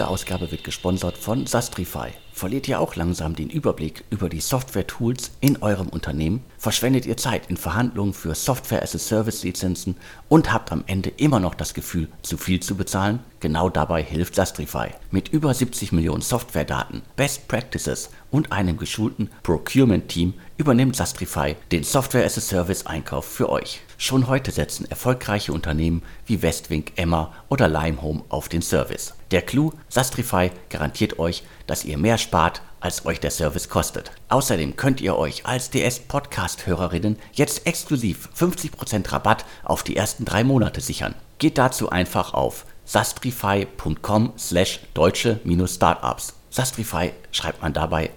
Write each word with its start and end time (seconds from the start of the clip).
heutige 0.00 0.08
Ausgabe 0.08 0.50
wird 0.50 0.64
gesponsert 0.64 1.18
von 1.18 1.46
Sastrify. 1.46 2.08
Verliert 2.32 2.68
ihr 2.68 2.80
auch 2.80 2.96
langsam 2.96 3.34
den 3.34 3.50
Überblick 3.50 4.04
über 4.08 4.30
die 4.30 4.40
Software-Tools 4.40 5.32
in 5.40 5.60
eurem 5.60 5.88
Unternehmen? 5.90 6.42
Verschwendet 6.56 7.04
ihr 7.04 7.18
Zeit 7.18 7.50
in 7.50 7.58
Verhandlungen 7.58 8.14
für 8.14 8.34
Software-as-a-Service-Lizenzen 8.34 9.96
und 10.30 10.54
habt 10.54 10.72
am 10.72 10.84
Ende 10.86 11.10
immer 11.10 11.38
noch 11.38 11.54
das 11.54 11.74
Gefühl, 11.74 12.08
zu 12.22 12.38
viel 12.38 12.60
zu 12.60 12.76
bezahlen? 12.76 13.18
Genau 13.40 13.68
dabei 13.68 14.02
hilft 14.02 14.36
Sastrify. 14.36 14.88
Mit 15.10 15.28
über 15.28 15.52
70 15.52 15.92
Millionen 15.92 16.22
Software-Daten, 16.22 17.02
Best 17.16 17.46
Practices 17.46 18.08
und 18.30 18.52
einem 18.52 18.78
geschulten 18.78 19.28
Procurement-Team 19.42 20.32
übernimmt 20.60 20.94
Sastrify 20.94 21.56
den 21.72 21.84
Software-as-a-Service-Einkauf 21.84 23.24
für 23.24 23.48
euch. 23.48 23.80
Schon 23.96 24.28
heute 24.28 24.50
setzen 24.50 24.84
erfolgreiche 24.90 25.54
Unternehmen 25.54 26.02
wie 26.26 26.42
Westwing, 26.42 26.84
Emma 26.96 27.32
oder 27.48 27.66
Limehome 27.66 28.24
auf 28.28 28.50
den 28.50 28.60
Service. 28.60 29.14
Der 29.30 29.40
Clou, 29.40 29.72
Sastrify 29.88 30.50
garantiert 30.68 31.18
euch, 31.18 31.44
dass 31.66 31.86
ihr 31.86 31.96
mehr 31.96 32.18
spart, 32.18 32.60
als 32.78 33.06
euch 33.06 33.20
der 33.20 33.30
Service 33.30 33.70
kostet. 33.70 34.12
Außerdem 34.28 34.76
könnt 34.76 35.00
ihr 35.00 35.16
euch 35.16 35.46
als 35.46 35.70
DS-Podcast-Hörerinnen 35.70 37.18
jetzt 37.32 37.66
exklusiv 37.66 38.28
50% 38.38 39.10
Rabatt 39.12 39.46
auf 39.64 39.82
die 39.82 39.96
ersten 39.96 40.26
drei 40.26 40.44
Monate 40.44 40.82
sichern. 40.82 41.14
Geht 41.38 41.56
dazu 41.56 41.88
einfach 41.88 42.34
auf 42.34 42.66
sastrify.com 42.84 44.34
slash 44.38 44.80
deutsche-startups. 44.92 46.34
Sastrify 46.50 47.12
schreibt 47.32 47.62
man 47.62 47.72
dabei 47.72 48.10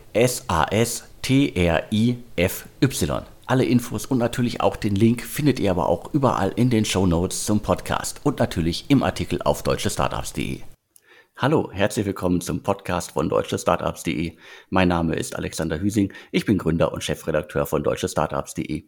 S-A-S-T-R-I-F-Y. 1.23 3.21
Alle 3.45 3.65
Infos 3.65 4.05
und 4.05 4.17
natürlich 4.17 4.61
auch 4.61 4.75
den 4.75 4.95
Link 4.95 5.21
findet 5.21 5.59
ihr 5.59 5.71
aber 5.71 5.89
auch 5.89 6.13
überall 6.13 6.51
in 6.55 6.69
den 6.69 6.85
Show 6.85 7.07
Notes 7.07 7.45
zum 7.45 7.61
Podcast 7.61 8.21
und 8.23 8.39
natürlich 8.39 8.85
im 8.89 9.03
Artikel 9.03 9.41
auf 9.41 9.63
deutschestartups.de. 9.63 10.61
Hallo, 11.37 11.71
herzlich 11.71 12.05
willkommen 12.05 12.41
zum 12.41 12.61
Podcast 12.61 13.11
von 13.11 13.29
deutschestartups.de. 13.29 14.33
Mein 14.69 14.89
Name 14.89 15.15
ist 15.15 15.35
Alexander 15.35 15.79
Hüsing, 15.79 16.13
ich 16.31 16.45
bin 16.45 16.57
Gründer 16.57 16.93
und 16.93 17.03
Chefredakteur 17.03 17.65
von 17.65 17.83
deutschestartups.de. 17.83 18.85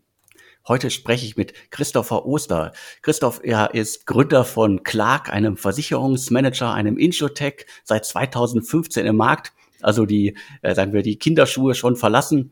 Heute 0.67 0.89
spreche 0.89 1.25
ich 1.25 1.37
mit 1.37 1.53
Christopher 1.69 2.25
Oster. 2.25 2.73
Christoph, 3.01 3.39
er 3.43 3.75
ist 3.75 4.07
Gründer 4.07 4.43
von 4.43 4.83
Clark, 4.83 5.31
einem 5.31 5.57
Versicherungsmanager, 5.57 6.73
einem 6.73 6.97
Insurtech, 6.97 7.67
seit 7.83 8.05
2015 8.05 9.05
im 9.05 9.15
Markt. 9.15 9.53
Also 9.85 10.05
die, 10.05 10.35
äh, 10.61 10.75
sagen 10.75 10.93
wir, 10.93 11.01
die 11.01 11.17
Kinderschuhe 11.17 11.75
schon 11.75 11.95
verlassen 11.95 12.51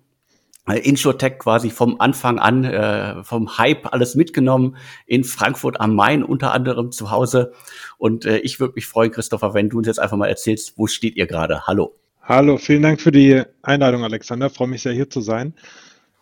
äh, 0.67 0.79
Insurtech 0.79 1.39
quasi 1.39 1.69
vom 1.69 1.99
Anfang 1.99 2.39
an, 2.39 2.63
äh, 2.63 3.23
vom 3.23 3.57
Hype 3.57 3.91
alles 3.91 4.15
mitgenommen, 4.15 4.77
in 5.05 5.23
Frankfurt 5.23 5.81
am 5.81 5.95
Main 5.95 6.23
unter 6.23 6.53
anderem 6.53 6.91
zu 6.91 7.11
Hause. 7.11 7.51
Und 7.97 8.25
äh, 8.25 8.37
ich 8.39 8.59
würde 8.59 8.75
mich 8.75 8.87
freuen, 8.87 9.11
Christopher, 9.11 9.53
wenn 9.53 9.69
du 9.69 9.77
uns 9.77 9.87
jetzt 9.87 9.99
einfach 9.99 10.17
mal 10.17 10.27
erzählst, 10.27 10.77
wo 10.77 10.87
steht 10.87 11.17
ihr 11.17 11.27
gerade? 11.27 11.67
Hallo. 11.67 11.95
Hallo, 12.21 12.57
vielen 12.57 12.81
Dank 12.81 13.01
für 13.01 13.11
die 13.11 13.43
Einladung, 13.61 14.05
Alexander. 14.05 14.49
freue 14.49 14.69
mich 14.69 14.81
sehr, 14.81 14.93
hier 14.93 15.09
zu 15.09 15.19
sein. 15.19 15.53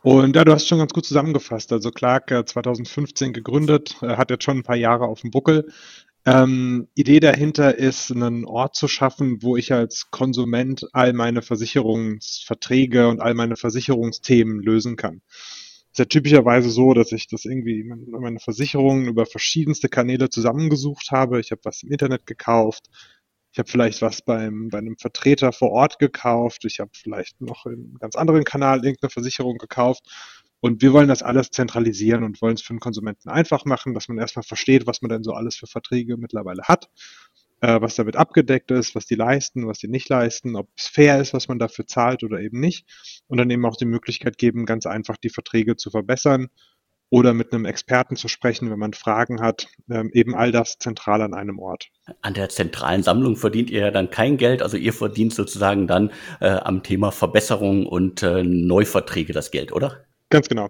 Und 0.02 0.36
ja, 0.36 0.44
du 0.44 0.52
hast 0.52 0.68
schon 0.68 0.80
ganz 0.80 0.94
gut 0.94 1.06
zusammengefasst. 1.06 1.72
Also 1.72 1.92
Clark 1.92 2.30
2015 2.30 3.30
äh, 3.30 3.32
gegründet, 3.34 3.98
äh, 4.02 4.16
hat 4.16 4.32
jetzt 4.32 4.44
schon 4.44 4.58
ein 4.58 4.64
paar 4.64 4.76
Jahre 4.76 5.06
auf 5.06 5.22
dem 5.22 5.30
Buckel. 5.30 5.72
Ähm, 6.26 6.88
Idee 6.94 7.20
dahinter 7.20 7.78
ist, 7.78 8.12
einen 8.12 8.46
Ort 8.46 8.76
zu 8.76 8.88
schaffen, 8.88 9.42
wo 9.42 9.58
ich 9.58 9.74
als 9.74 10.12
Konsument 10.12 10.88
all 10.94 11.14
meine 11.14 11.42
Versicherungsverträge 11.42 13.08
und 13.08 13.22
all 13.22 13.34
meine 13.34 13.56
Versicherungsthemen 13.56 14.62
lösen 14.62 14.98
kann. 14.98 15.22
Es 15.94 15.94
ist 15.94 16.00
ja 16.00 16.06
typischerweise 16.06 16.70
so, 16.70 16.94
dass 16.94 17.12
ich 17.12 17.28
das 17.28 17.46
irgendwie 17.46 17.84
meine 17.84 18.40
Versicherungen 18.40 19.08
über 19.08 19.26
verschiedenste 19.26 19.90
Kanäle 19.90 20.30
zusammengesucht 20.30 21.12
habe. 21.12 21.40
Ich 21.40 21.52
habe 21.52 21.62
was 21.64 21.84
im 21.84 21.92
Internet 21.92 22.26
gekauft. 22.28 22.86
Ich 23.52 23.60
habe 23.60 23.70
vielleicht 23.70 24.02
was 24.02 24.22
beim, 24.22 24.70
bei 24.70 24.78
einem 24.78 24.98
Vertreter 24.98 25.52
vor 25.52 25.72
Ort 25.72 26.00
gekauft. 26.00 26.64
Ich 26.66 26.80
habe 26.80 26.92
vielleicht 26.94 27.42
noch 27.42 27.66
in 27.66 27.74
einem 27.74 27.98
ganz 28.00 28.16
anderen 28.16 28.46
Kanal 28.46 28.86
irgendeine 28.86 29.10
Versicherung 29.10 29.58
gekauft. 29.58 30.04
Und 30.62 30.82
wir 30.82 30.94
wollen 30.94 31.08
das 31.08 31.24
alles 31.24 31.50
zentralisieren 31.50 32.24
und 32.24 32.42
wollen 32.42 32.54
es 32.54 32.62
für 32.62 32.74
den 32.74 32.80
Konsumenten 32.80 33.30
einfach 33.30 33.66
machen, 33.66 33.94
dass 33.94 34.08
man 34.08 34.20
erstmal 34.20 34.44
versteht, 34.44 34.88
was 34.88 35.02
man 35.02 35.10
denn 35.10 35.24
so 35.24 35.34
alles 35.34 35.56
für 35.58 35.68
Verträge 35.68 36.18
mittlerweile 36.18 36.64
hat, 36.64 36.90
äh, 37.62 37.82
was 37.82 37.96
damit 37.96 38.16
abgedeckt 38.16 38.70
ist, 38.72 38.96
was 38.96 39.08
die 39.08 39.16
leisten, 39.16 39.68
was 39.68 39.80
die 39.80 39.88
nicht 39.88 40.08
leisten, 40.08 40.56
ob 40.56 40.70
es 40.78 40.88
fair 40.88 41.20
ist, 41.20 41.34
was 41.34 41.48
man 41.48 41.58
dafür 41.58 41.88
zahlt 41.88 42.24
oder 42.24 42.40
eben 42.40 42.60
nicht. 42.60 42.86
Und 43.28 43.40
dann 43.40 43.50
eben 43.50 43.66
auch 43.66 43.76
die 43.76 43.86
Möglichkeit 43.86 44.38
geben, 44.38 44.68
ganz 44.68 44.86
einfach 44.86 45.18
die 45.18 45.30
Verträge 45.30 45.78
zu 45.78 45.90
verbessern 45.90 46.48
oder 47.10 47.34
mit 47.34 47.54
einem 47.54 47.66
Experten 47.66 48.16
zu 48.16 48.30
sprechen, 48.30 48.72
wenn 48.72 48.80
man 48.80 48.94
Fragen 48.94 49.42
hat, 49.42 49.68
ähm, 49.90 50.12
eben 50.14 50.34
all 50.34 50.52
das 50.52 50.78
zentral 50.78 51.22
an 51.22 51.34
einem 51.34 51.60
Ort. 51.60 51.90
An 52.22 52.36
der 52.36 52.50
zentralen 52.50 53.04
Sammlung 53.04 53.36
verdient 53.36 53.70
ihr 53.70 53.82
ja 53.82 53.92
dann 53.92 54.12
kein 54.12 54.38
Geld, 54.38 54.62
also 54.62 54.78
ihr 54.78 54.94
verdient 54.94 55.34
sozusagen 55.34 55.88
dann 55.88 56.12
äh, 56.40 56.50
am 56.50 56.84
Thema 56.84 57.12
Verbesserung 57.12 57.86
und 57.86 58.24
äh, 58.24 58.44
Neuverträge 58.44 59.34
das 59.34 59.52
Geld, 59.52 59.74
oder? 59.74 60.06
Ganz 60.32 60.48
genau. 60.48 60.70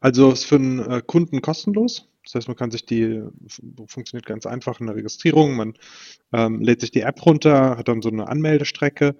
Also 0.00 0.32
ist 0.32 0.44
für 0.44 0.56
einen 0.56 0.80
äh, 0.80 1.02
Kunden 1.06 1.42
kostenlos. 1.42 2.08
Das 2.24 2.34
heißt, 2.34 2.48
man 2.48 2.56
kann 2.56 2.70
sich 2.70 2.86
die, 2.86 3.22
funktioniert 3.86 4.26
ganz 4.26 4.46
einfach 4.46 4.80
in 4.80 4.86
der 4.86 4.96
Registrierung. 4.96 5.54
Man 5.54 5.74
ähm, 6.32 6.62
lädt 6.62 6.80
sich 6.80 6.92
die 6.92 7.02
App 7.02 7.24
runter, 7.26 7.76
hat 7.76 7.88
dann 7.88 8.00
so 8.00 8.08
eine 8.08 8.28
Anmeldestrecke, 8.28 9.16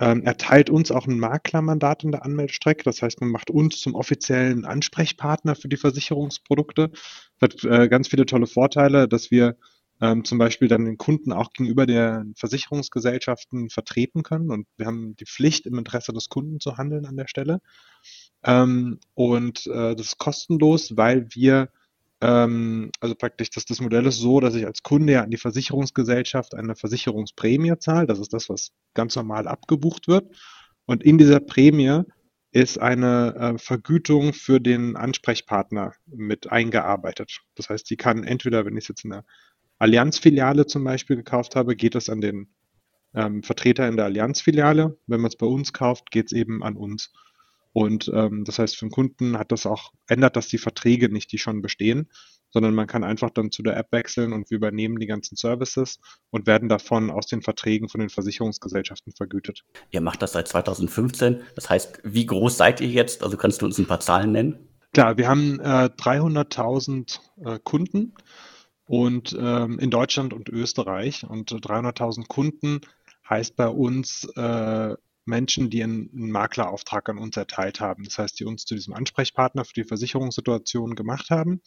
ähm, 0.00 0.22
erteilt 0.22 0.70
uns 0.70 0.90
auch 0.90 1.06
ein 1.06 1.18
Maklermandat 1.18 2.04
in 2.04 2.12
der 2.12 2.24
Anmeldestrecke. 2.24 2.84
Das 2.84 3.02
heißt, 3.02 3.20
man 3.20 3.30
macht 3.30 3.50
uns 3.50 3.80
zum 3.80 3.94
offiziellen 3.94 4.64
Ansprechpartner 4.64 5.56
für 5.56 5.68
die 5.68 5.76
Versicherungsprodukte. 5.76 6.90
Das 7.38 7.54
hat 7.54 7.64
äh, 7.64 7.88
ganz 7.88 8.08
viele 8.08 8.24
tolle 8.24 8.46
Vorteile, 8.46 9.08
dass 9.08 9.30
wir 9.30 9.56
ähm, 10.00 10.24
zum 10.24 10.38
Beispiel 10.38 10.68
dann 10.68 10.84
den 10.84 10.98
Kunden 10.98 11.32
auch 11.32 11.52
gegenüber 11.52 11.86
der 11.86 12.24
Versicherungsgesellschaften 12.36 13.68
vertreten 13.68 14.22
können. 14.22 14.50
Und 14.50 14.66
wir 14.76 14.86
haben 14.86 15.16
die 15.16 15.26
Pflicht, 15.26 15.66
im 15.66 15.78
Interesse 15.78 16.12
des 16.12 16.28
Kunden 16.28 16.60
zu 16.60 16.76
handeln 16.78 17.04
an 17.06 17.16
der 17.16 17.28
Stelle. 17.28 17.60
Ähm, 18.44 19.00
und 19.14 19.66
äh, 19.66 19.96
das 19.96 20.08
ist 20.08 20.18
kostenlos, 20.18 20.96
weil 20.96 21.26
wir, 21.30 21.70
ähm, 22.20 22.90
also 23.00 23.14
praktisch, 23.14 23.50
dass 23.50 23.64
das 23.64 23.80
Modell 23.80 24.06
ist 24.06 24.18
so, 24.18 24.40
dass 24.40 24.54
ich 24.54 24.66
als 24.66 24.82
Kunde 24.82 25.14
ja 25.14 25.22
an 25.22 25.30
die 25.30 25.38
Versicherungsgesellschaft 25.38 26.54
eine 26.54 26.76
Versicherungsprämie 26.76 27.78
zahle. 27.78 28.06
Das 28.06 28.18
ist 28.18 28.32
das, 28.32 28.48
was 28.48 28.72
ganz 28.92 29.16
normal 29.16 29.48
abgebucht 29.48 30.08
wird. 30.08 30.34
Und 30.86 31.02
in 31.02 31.16
dieser 31.16 31.40
Prämie 31.40 32.02
ist 32.52 32.78
eine 32.78 33.34
äh, 33.34 33.58
Vergütung 33.58 34.32
für 34.32 34.60
den 34.60 34.96
Ansprechpartner 34.96 35.94
mit 36.06 36.52
eingearbeitet. 36.52 37.40
Das 37.56 37.68
heißt, 37.68 37.88
die 37.90 37.96
kann 37.96 38.22
entweder, 38.24 38.64
wenn 38.64 38.76
ich 38.76 38.84
es 38.84 38.88
jetzt 38.88 39.04
in 39.04 39.10
der 39.10 39.24
Allianz-Filiale 39.78 40.66
zum 40.66 40.84
Beispiel 40.84 41.16
gekauft 41.16 41.56
habe, 41.56 41.74
geht 41.74 41.94
es 41.96 42.08
an 42.08 42.20
den 42.20 42.48
ähm, 43.14 43.42
Vertreter 43.42 43.88
in 43.88 43.96
der 43.96 44.04
Allianz-Filiale. 44.04 44.96
Wenn 45.06 45.20
man 45.20 45.30
es 45.30 45.36
bei 45.36 45.46
uns 45.46 45.72
kauft, 45.72 46.10
geht 46.10 46.26
es 46.26 46.32
eben 46.32 46.62
an 46.62 46.76
uns. 46.76 47.12
Und 47.74 48.10
ähm, 48.14 48.44
das 48.44 48.60
heißt, 48.60 48.76
für 48.76 48.86
den 48.86 48.92
Kunden 48.92 49.36
hat 49.36 49.50
das 49.50 49.66
auch, 49.66 49.92
ändert 50.06 50.36
das 50.36 50.46
die 50.46 50.58
Verträge 50.58 51.08
nicht, 51.08 51.32
die 51.32 51.38
schon 51.38 51.60
bestehen, 51.60 52.08
sondern 52.50 52.72
man 52.72 52.86
kann 52.86 53.02
einfach 53.02 53.30
dann 53.30 53.50
zu 53.50 53.64
der 53.64 53.76
App 53.76 53.90
wechseln 53.90 54.32
und 54.32 54.48
wir 54.48 54.58
übernehmen 54.58 55.00
die 55.00 55.08
ganzen 55.08 55.34
Services 55.34 55.98
und 56.30 56.46
werden 56.46 56.68
davon 56.68 57.10
aus 57.10 57.26
den 57.26 57.42
Verträgen 57.42 57.88
von 57.88 57.98
den 57.98 58.10
Versicherungsgesellschaften 58.10 59.12
vergütet. 59.12 59.64
Ihr 59.90 60.00
macht 60.00 60.22
das 60.22 60.32
seit 60.32 60.46
2015. 60.46 61.40
Das 61.56 61.68
heißt, 61.68 61.98
wie 62.04 62.26
groß 62.26 62.56
seid 62.56 62.80
ihr 62.80 62.86
jetzt? 62.86 63.24
Also 63.24 63.36
kannst 63.36 63.60
du 63.60 63.66
uns 63.66 63.76
ein 63.78 63.86
paar 63.86 63.98
Zahlen 63.98 64.30
nennen? 64.30 64.68
Klar, 64.92 65.16
wir 65.16 65.28
haben 65.28 65.58
äh, 65.58 65.90
300.000 65.98 67.18
äh, 67.44 67.58
Kunden 67.64 68.14
und 68.84 69.36
ähm, 69.36 69.80
in 69.80 69.90
Deutschland 69.90 70.32
und 70.32 70.48
Österreich 70.48 71.26
und 71.28 71.50
300.000 71.50 72.28
Kunden 72.28 72.82
heißt 73.28 73.56
bei 73.56 73.66
uns 73.66 74.28
äh, 74.36 74.94
Menschen, 75.24 75.70
die 75.70 75.82
einen, 75.82 76.10
Maklerauftrag 76.12 77.08
an 77.08 77.18
uns 77.18 77.36
erteilt 77.36 77.80
haben. 77.80 78.04
Das 78.04 78.18
heißt, 78.18 78.38
die 78.38 78.44
uns 78.44 78.64
zu 78.64 78.74
diesem 78.74 78.94
Ansprechpartner 78.94 79.64
für 79.64 79.74
die 79.74 79.84
Versicherungssituation 79.84 80.94
gemacht 80.94 81.30
haben. 81.30 81.60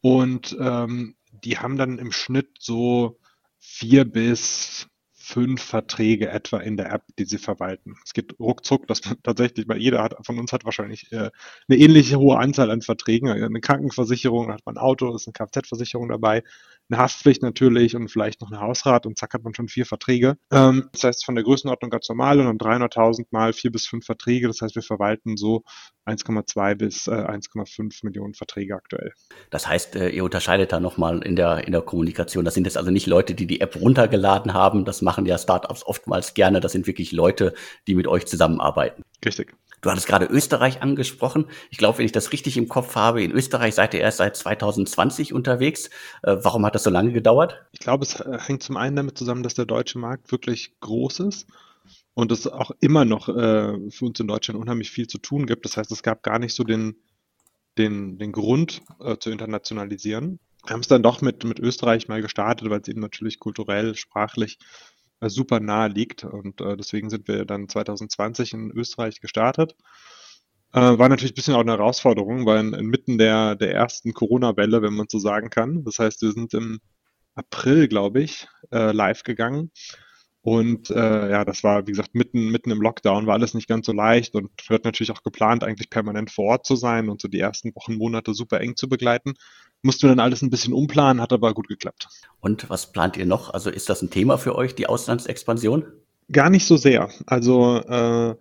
Und 0.00 0.56
ähm, 0.60 1.16
die 1.32 1.58
haben 1.58 1.76
dann 1.76 1.98
im 1.98 2.12
Schnitt 2.12 2.56
so 2.58 3.18
vier 3.58 4.04
bis 4.04 4.88
fünf 5.26 5.60
Verträge 5.60 6.28
etwa 6.28 6.58
in 6.58 6.76
der 6.76 6.92
App, 6.92 7.02
die 7.18 7.24
sie 7.24 7.38
verwalten. 7.38 7.96
Es 8.04 8.12
geht 8.12 8.38
ruckzuck, 8.38 8.86
dass 8.86 9.04
man 9.04 9.16
tatsächlich, 9.24 9.66
weil 9.66 9.78
jeder 9.78 10.00
hat, 10.02 10.14
von 10.24 10.38
uns 10.38 10.52
hat 10.52 10.64
wahrscheinlich 10.64 11.10
äh, 11.10 11.30
eine 11.68 11.78
ähnliche 11.78 12.18
hohe 12.18 12.38
Anzahl 12.38 12.70
an 12.70 12.80
Verträgen. 12.80 13.28
Eine 13.28 13.60
Krankenversicherung, 13.60 14.52
hat 14.52 14.64
man 14.64 14.76
ein 14.76 14.82
Auto, 14.82 15.12
ist 15.14 15.26
eine 15.26 15.32
Kfz-Versicherung 15.32 16.08
dabei, 16.08 16.44
eine 16.88 16.98
Haftpflicht 16.98 17.42
natürlich 17.42 17.96
und 17.96 18.08
vielleicht 18.08 18.40
noch 18.40 18.50
eine 18.50 18.60
Hausrat 18.60 19.06
und 19.06 19.18
zack 19.18 19.34
hat 19.34 19.42
man 19.42 19.54
schon 19.54 19.68
vier 19.68 19.86
Verträge. 19.86 20.36
Ähm, 20.52 20.88
das 20.92 21.04
heißt 21.04 21.24
von 21.24 21.34
der 21.34 21.44
Größenordnung 21.44 21.90
ganz 21.90 22.08
normal 22.08 22.38
und 22.40 22.46
dann 22.46 22.58
300.000 22.58 23.26
mal 23.30 23.52
vier 23.52 23.72
bis 23.72 23.86
fünf 23.86 24.06
Verträge. 24.06 24.46
Das 24.46 24.60
heißt, 24.60 24.74
wir 24.74 24.82
verwalten 24.82 25.36
so 25.36 25.64
1,2 26.06 26.74
bis 26.76 27.06
äh, 27.08 27.10
1,5 27.10 28.04
Millionen 28.04 28.34
Verträge 28.34 28.74
aktuell. 28.74 29.12
Das 29.50 29.66
heißt, 29.66 29.96
äh, 29.96 30.10
ihr 30.10 30.24
unterscheidet 30.24 30.72
da 30.72 30.80
nochmal 30.80 31.22
in 31.22 31.34
der, 31.34 31.66
in 31.66 31.72
der 31.72 31.82
Kommunikation. 31.82 32.44
Das 32.44 32.54
sind 32.54 32.64
jetzt 32.64 32.76
also 32.76 32.90
nicht 32.90 33.06
Leute, 33.06 33.34
die 33.34 33.46
die 33.46 33.60
App 33.60 33.76
runtergeladen 33.80 34.54
haben. 34.54 34.84
Das 34.84 35.02
machen 35.02 35.26
ja 35.26 35.38
Startups 35.38 35.84
oftmals 35.84 36.34
gerne. 36.34 36.60
Das 36.60 36.72
sind 36.72 36.86
wirklich 36.86 37.12
Leute, 37.12 37.54
die 37.88 37.94
mit 37.94 38.06
euch 38.06 38.26
zusammenarbeiten. 38.26 39.02
Richtig. 39.24 39.54
Du 39.86 39.92
hattest 39.92 40.08
gerade 40.08 40.26
Österreich 40.26 40.82
angesprochen. 40.82 41.46
Ich 41.70 41.78
glaube, 41.78 41.98
wenn 41.98 42.06
ich 42.06 42.10
das 42.10 42.32
richtig 42.32 42.56
im 42.56 42.66
Kopf 42.66 42.96
habe, 42.96 43.22
in 43.22 43.30
Österreich 43.30 43.76
seid 43.76 43.94
ihr 43.94 44.00
erst 44.00 44.18
seit 44.18 44.34
2020 44.34 45.32
unterwegs. 45.32 45.90
Äh, 46.24 46.38
warum 46.42 46.66
hat 46.66 46.74
das 46.74 46.82
so 46.82 46.90
lange 46.90 47.12
gedauert? 47.12 47.64
Ich 47.70 47.78
glaube, 47.78 48.02
es 48.02 48.18
äh, 48.18 48.36
hängt 48.36 48.64
zum 48.64 48.76
einen 48.76 48.96
damit 48.96 49.16
zusammen, 49.16 49.44
dass 49.44 49.54
der 49.54 49.64
deutsche 49.64 50.00
Markt 50.00 50.32
wirklich 50.32 50.74
groß 50.80 51.20
ist 51.20 51.46
und 52.14 52.32
es 52.32 52.48
auch 52.48 52.72
immer 52.80 53.04
noch 53.04 53.28
äh, 53.28 53.90
für 53.90 54.06
uns 54.06 54.18
in 54.18 54.26
Deutschland 54.26 54.58
unheimlich 54.58 54.90
viel 54.90 55.06
zu 55.06 55.18
tun 55.18 55.46
gibt. 55.46 55.64
Das 55.64 55.76
heißt, 55.76 55.92
es 55.92 56.02
gab 56.02 56.24
gar 56.24 56.40
nicht 56.40 56.56
so 56.56 56.64
den, 56.64 56.96
den, 57.78 58.18
den 58.18 58.32
Grund 58.32 58.82
zu 59.20 59.30
internationalisieren. 59.30 60.40
Wir 60.64 60.72
haben 60.72 60.80
es 60.80 60.88
dann 60.88 61.04
doch 61.04 61.20
mit, 61.20 61.44
mit 61.44 61.60
Österreich 61.60 62.08
mal 62.08 62.22
gestartet, 62.22 62.68
weil 62.70 62.80
es 62.80 62.88
eben 62.88 63.02
natürlich 63.02 63.38
kulturell, 63.38 63.94
sprachlich 63.94 64.58
super 65.22 65.60
nahe 65.60 65.88
liegt. 65.88 66.24
Und 66.24 66.60
äh, 66.60 66.76
deswegen 66.76 67.10
sind 67.10 67.28
wir 67.28 67.44
dann 67.44 67.68
2020 67.68 68.52
in 68.52 68.70
Österreich 68.70 69.20
gestartet. 69.20 69.76
Äh, 70.72 70.98
war 70.98 71.08
natürlich 71.08 71.32
ein 71.32 71.36
bisschen 71.36 71.54
auch 71.54 71.60
eine 71.60 71.72
Herausforderung, 71.72 72.46
weil 72.46 72.74
inmitten 72.74 73.18
der, 73.18 73.56
der 73.56 73.74
ersten 73.74 74.12
Corona-Welle, 74.12 74.82
wenn 74.82 74.94
man 74.94 75.06
so 75.08 75.18
sagen 75.18 75.50
kann. 75.50 75.84
Das 75.84 75.98
heißt, 75.98 76.22
wir 76.22 76.32
sind 76.32 76.54
im 76.54 76.80
April, 77.34 77.88
glaube 77.88 78.22
ich, 78.22 78.48
äh, 78.72 78.92
live 78.92 79.22
gegangen 79.22 79.70
und 80.46 80.90
äh, 80.90 81.30
ja, 81.32 81.44
das 81.44 81.64
war, 81.64 81.88
wie 81.88 81.90
gesagt, 81.90 82.14
mitten, 82.14 82.52
mitten 82.52 82.70
im 82.70 82.80
Lockdown, 82.80 83.26
war 83.26 83.34
alles 83.34 83.54
nicht 83.54 83.66
ganz 83.66 83.84
so 83.84 83.92
leicht 83.92 84.36
und 84.36 84.48
wird 84.68 84.84
natürlich 84.84 85.10
auch 85.10 85.24
geplant, 85.24 85.64
eigentlich 85.64 85.90
permanent 85.90 86.30
vor 86.30 86.44
Ort 86.44 86.66
zu 86.66 86.76
sein 86.76 87.08
und 87.08 87.20
so 87.20 87.26
die 87.26 87.40
ersten 87.40 87.74
Wochen, 87.74 87.96
Monate 87.96 88.32
super 88.32 88.60
eng 88.60 88.76
zu 88.76 88.88
begleiten. 88.88 89.34
Mussten 89.82 90.04
wir 90.04 90.10
dann 90.10 90.20
alles 90.20 90.42
ein 90.42 90.50
bisschen 90.50 90.72
umplanen, 90.72 91.20
hat 91.20 91.32
aber 91.32 91.52
gut 91.52 91.66
geklappt. 91.66 92.06
Und 92.38 92.70
was 92.70 92.92
plant 92.92 93.16
ihr 93.16 93.26
noch? 93.26 93.54
Also 93.54 93.70
ist 93.70 93.88
das 93.88 94.02
ein 94.02 94.10
Thema 94.10 94.38
für 94.38 94.54
euch, 94.54 94.76
die 94.76 94.86
Auslandsexpansion? 94.86 95.84
Gar 96.30 96.50
nicht 96.50 96.66
so 96.68 96.76
sehr. 96.76 97.10
Also 97.26 97.78
äh, 97.78 98.36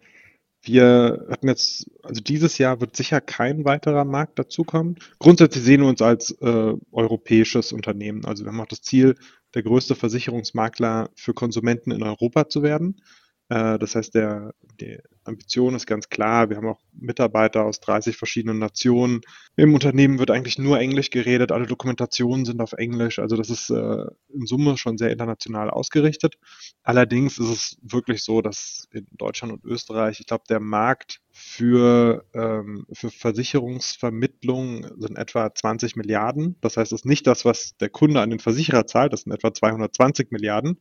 wir 0.66 1.26
hatten 1.30 1.48
jetzt, 1.48 1.90
also 2.04 2.22
dieses 2.22 2.58
Jahr 2.58 2.82
wird 2.82 2.96
sicher 2.96 3.22
kein 3.22 3.66
weiterer 3.66 4.06
Markt 4.06 4.40
dazukommen. 4.40 4.96
Grundsätzlich 5.20 5.64
sehen 5.64 5.82
wir 5.82 5.88
uns 5.88 6.02
als 6.02 6.32
äh, 6.42 6.74
europäisches 6.92 7.72
Unternehmen. 7.72 8.26
Also 8.26 8.44
wir 8.44 8.52
haben 8.52 8.60
auch 8.60 8.68
das 8.68 8.82
Ziel, 8.82 9.16
der 9.54 9.64
größte 9.64 9.96
Versicherungsmakler 9.96 11.10
für 11.16 11.34
Konsumenten 11.34 11.92
in 11.92 12.04
Europa 12.04 12.50
zu 12.50 12.64
werden. 12.64 13.02
Äh, 13.50 13.78
das 13.78 13.96
heißt, 13.96 14.16
der, 14.16 14.54
die 14.80 14.98
Ambition 15.24 15.76
ist 15.76 15.86
ganz 15.86 16.10
klar. 16.10 16.50
Wir 16.50 16.58
haben 16.58 16.68
auch 16.68 16.82
Mitarbeiter 16.94 17.64
aus 17.66 17.80
30 17.80 18.18
verschiedenen 18.18 18.60
Nationen. 18.60 19.22
Im 19.56 19.74
Unternehmen 19.74 20.20
wird 20.20 20.32
eigentlich 20.32 20.58
nur 20.58 20.80
Englisch 20.80 21.10
geredet. 21.10 21.52
Alle 21.52 21.68
Dokumentationen 21.68 22.46
sind 22.46 22.62
auf 22.62 22.74
Englisch. 22.74 23.20
Also 23.20 23.36
das 23.36 23.50
ist 23.50 23.70
äh, 23.70 24.06
in 24.34 24.46
Summe 24.46 24.78
schon 24.78 24.98
sehr 24.98 25.12
international 25.12 25.70
ausgerichtet. 25.70 26.36
Allerdings 26.84 27.38
ist 27.38 27.50
es 27.50 27.78
wirklich 27.82 28.24
so, 28.24 28.42
dass 28.42 28.88
in 28.92 29.08
Deutschland 29.12 29.54
und 29.54 29.64
Österreich, 29.64 30.20
ich 30.20 30.28
glaube, 30.28 30.46
der 30.50 30.60
Markt 30.60 31.22
für, 31.32 32.26
ähm, 32.34 32.86
für 32.94 33.12
Versicherungsvermittlung 33.12 34.88
sind 35.00 35.18
etwa 35.18 35.54
20 35.54 35.96
Milliarden. 35.96 36.56
Das 36.62 36.78
heißt, 36.78 36.92
es 36.92 37.02
ist 37.02 37.06
nicht 37.06 37.28
das, 37.28 37.46
was 37.46 37.78
der 37.78 37.90
Kunde 37.90 38.22
an 38.22 38.30
den 38.30 38.40
Versicherer 38.40 38.88
zahlt. 38.88 39.14
Das 39.14 39.22
sind 39.22 39.32
etwa 39.32 39.54
220 39.54 40.32
Milliarden 40.32 40.80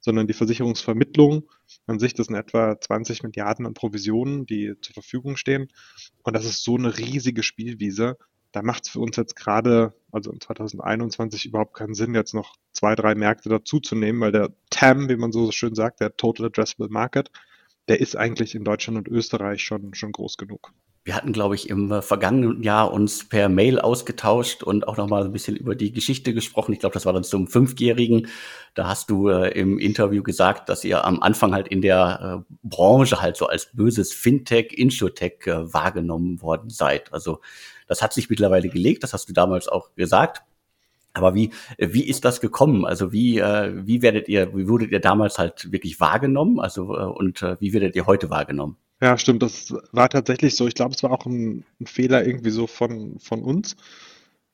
sondern 0.00 0.26
die 0.26 0.34
Versicherungsvermittlung 0.34 1.48
an 1.86 1.98
sich, 1.98 2.14
das 2.14 2.26
sind 2.26 2.36
etwa 2.36 2.80
20 2.80 3.22
Milliarden 3.22 3.66
an 3.66 3.74
Provisionen, 3.74 4.46
die 4.46 4.74
zur 4.80 4.94
Verfügung 4.94 5.36
stehen. 5.36 5.68
Und 6.22 6.34
das 6.34 6.44
ist 6.44 6.64
so 6.64 6.76
eine 6.76 6.96
riesige 6.98 7.42
Spielwiese. 7.42 8.16
Da 8.52 8.62
macht 8.62 8.86
es 8.86 8.90
für 8.90 9.00
uns 9.00 9.16
jetzt 9.16 9.36
gerade, 9.36 9.94
also 10.10 10.32
in 10.32 10.40
2021, 10.40 11.46
überhaupt 11.46 11.74
keinen 11.74 11.94
Sinn, 11.94 12.14
jetzt 12.14 12.34
noch 12.34 12.56
zwei, 12.72 12.96
drei 12.96 13.14
Märkte 13.14 13.48
dazuzunehmen, 13.48 14.20
weil 14.20 14.32
der 14.32 14.52
TAM, 14.70 15.08
wie 15.08 15.16
man 15.16 15.30
so 15.30 15.52
schön 15.52 15.74
sagt, 15.74 16.00
der 16.00 16.16
Total 16.16 16.46
Addressable 16.46 16.88
Market, 16.88 17.30
der 17.88 18.00
ist 18.00 18.16
eigentlich 18.16 18.54
in 18.54 18.64
Deutschland 18.64 18.98
und 18.98 19.08
Österreich 19.08 19.62
schon, 19.62 19.94
schon 19.94 20.12
groß 20.12 20.36
genug. 20.36 20.72
Wir 21.10 21.16
hatten, 21.16 21.32
glaube 21.32 21.56
ich, 21.56 21.68
im 21.68 21.90
äh, 21.90 22.02
vergangenen 22.02 22.62
Jahr 22.62 22.92
uns 22.92 23.28
per 23.28 23.48
Mail 23.48 23.80
ausgetauscht 23.80 24.62
und 24.62 24.86
auch 24.86 24.96
noch 24.96 25.08
mal 25.08 25.24
ein 25.24 25.32
bisschen 25.32 25.56
über 25.56 25.74
die 25.74 25.90
Geschichte 25.90 26.32
gesprochen. 26.32 26.72
Ich 26.72 26.78
glaube, 26.78 26.92
das 26.92 27.04
war 27.04 27.12
dann 27.12 27.24
zum 27.24 27.48
Fünfjährigen. 27.48 28.28
Da 28.74 28.86
hast 28.86 29.10
du 29.10 29.28
äh, 29.28 29.48
im 29.58 29.80
Interview 29.80 30.22
gesagt, 30.22 30.68
dass 30.68 30.84
ihr 30.84 31.04
am 31.04 31.20
Anfang 31.20 31.52
halt 31.52 31.66
in 31.66 31.82
der 31.82 32.44
äh, 32.48 32.54
Branche 32.62 33.20
halt 33.20 33.36
so 33.36 33.48
als 33.48 33.72
böses 33.72 34.12
Fintech, 34.12 34.72
Insurtech 34.72 35.48
äh, 35.48 35.74
wahrgenommen 35.74 36.42
worden 36.42 36.70
seid. 36.70 37.12
Also 37.12 37.40
das 37.88 38.02
hat 38.02 38.12
sich 38.12 38.30
mittlerweile 38.30 38.68
gelegt, 38.68 39.02
das 39.02 39.12
hast 39.12 39.28
du 39.28 39.32
damals 39.32 39.66
auch 39.66 39.92
gesagt. 39.96 40.44
Aber 41.12 41.34
wie, 41.34 41.50
wie 41.76 42.06
ist 42.06 42.24
das 42.24 42.40
gekommen? 42.40 42.86
Also 42.86 43.10
wie, 43.10 43.40
äh, 43.40 43.84
wie 43.84 44.00
werdet 44.02 44.28
ihr, 44.28 44.54
wie 44.54 44.68
wurdet 44.68 44.92
ihr 44.92 45.00
damals 45.00 45.40
halt 45.40 45.72
wirklich 45.72 45.98
wahrgenommen? 45.98 46.60
Also 46.60 46.96
äh, 46.96 47.02
und 47.02 47.42
wie 47.58 47.72
werdet 47.72 47.96
ihr 47.96 48.06
heute 48.06 48.30
wahrgenommen? 48.30 48.76
Ja, 49.02 49.16
stimmt, 49.16 49.42
das 49.42 49.72
war 49.92 50.08
tatsächlich 50.10 50.56
so. 50.56 50.66
Ich 50.66 50.74
glaube, 50.74 50.94
es 50.94 51.02
war 51.02 51.10
auch 51.12 51.24
ein, 51.26 51.64
ein 51.80 51.86
Fehler 51.86 52.26
irgendwie 52.26 52.50
so 52.50 52.66
von, 52.66 53.18
von 53.18 53.42
uns, 53.42 53.76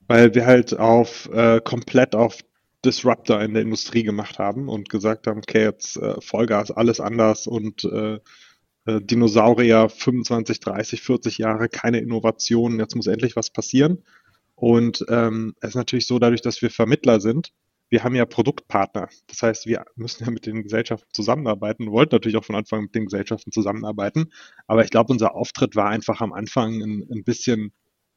weil 0.07 0.35
wir 0.35 0.47
halt 0.47 0.79
auf 0.79 1.29
äh, 1.33 1.61
komplett 1.63 2.15
auf 2.15 2.39
Disruptor 2.85 3.41
in 3.43 3.55
der 3.55 3.63
Industrie 3.63 4.05
gemacht 4.05 4.39
haben 4.39 4.69
und 4.69 4.89
gesagt 4.89 5.27
haben, 5.27 5.39
okay, 5.39 5.65
jetzt 5.65 5.97
äh, 5.97 6.21
Vollgas, 6.21 6.71
alles 6.71 7.01
anders 7.01 7.47
und 7.49 7.85
äh, 7.85 8.17
äh, 8.87 9.01
Dinosaurier 9.03 9.89
25, 9.89 10.61
30, 10.61 11.03
40 11.03 11.39
Jahre, 11.39 11.69
keine 11.69 11.99
Innovationen, 12.01 12.81
jetzt 12.81 12.97
muss 12.97 13.09
endlich 13.09 13.37
was 13.37 13.51
passieren. 13.51 14.05
Und 14.57 15.05
ähm, 15.09 15.55
es 15.61 15.71
ist 15.71 15.75
natürlich 15.77 16.07
so, 16.07 16.19
dadurch, 16.19 16.43
dass 16.43 16.63
wir 16.63 16.71
Vermittler 16.71 17.21
sind, 17.21 17.53
wir 17.89 18.05
haben 18.05 18.15
ja 18.15 18.27
Produktpartner. 18.27 19.09
Das 19.29 19.43
heißt, 19.43 19.67
wir 19.67 19.85
müssen 19.95 20.25
ja 20.25 20.31
mit 20.31 20.47
den 20.47 20.63
Gesellschaften 20.63 21.09
zusammenarbeiten, 21.13 21.91
wollten 21.91 22.15
natürlich 22.15 22.37
auch 22.37 22.45
von 22.45 22.57
Anfang 22.57 22.83
mit 22.83 22.95
den 22.95 23.05
Gesellschaften 23.05 23.53
zusammenarbeiten. 23.53 24.33
Aber 24.67 24.85
ich 24.85 24.91
glaube, 24.91 25.13
unser 25.13 25.35
Auftritt 25.35 25.77
war 25.77 25.89
einfach 25.89 26.21
am 26.21 26.33
Anfang 26.33 26.83
ein, 26.83 27.07
ein 27.11 27.25
bisschen 27.25 27.73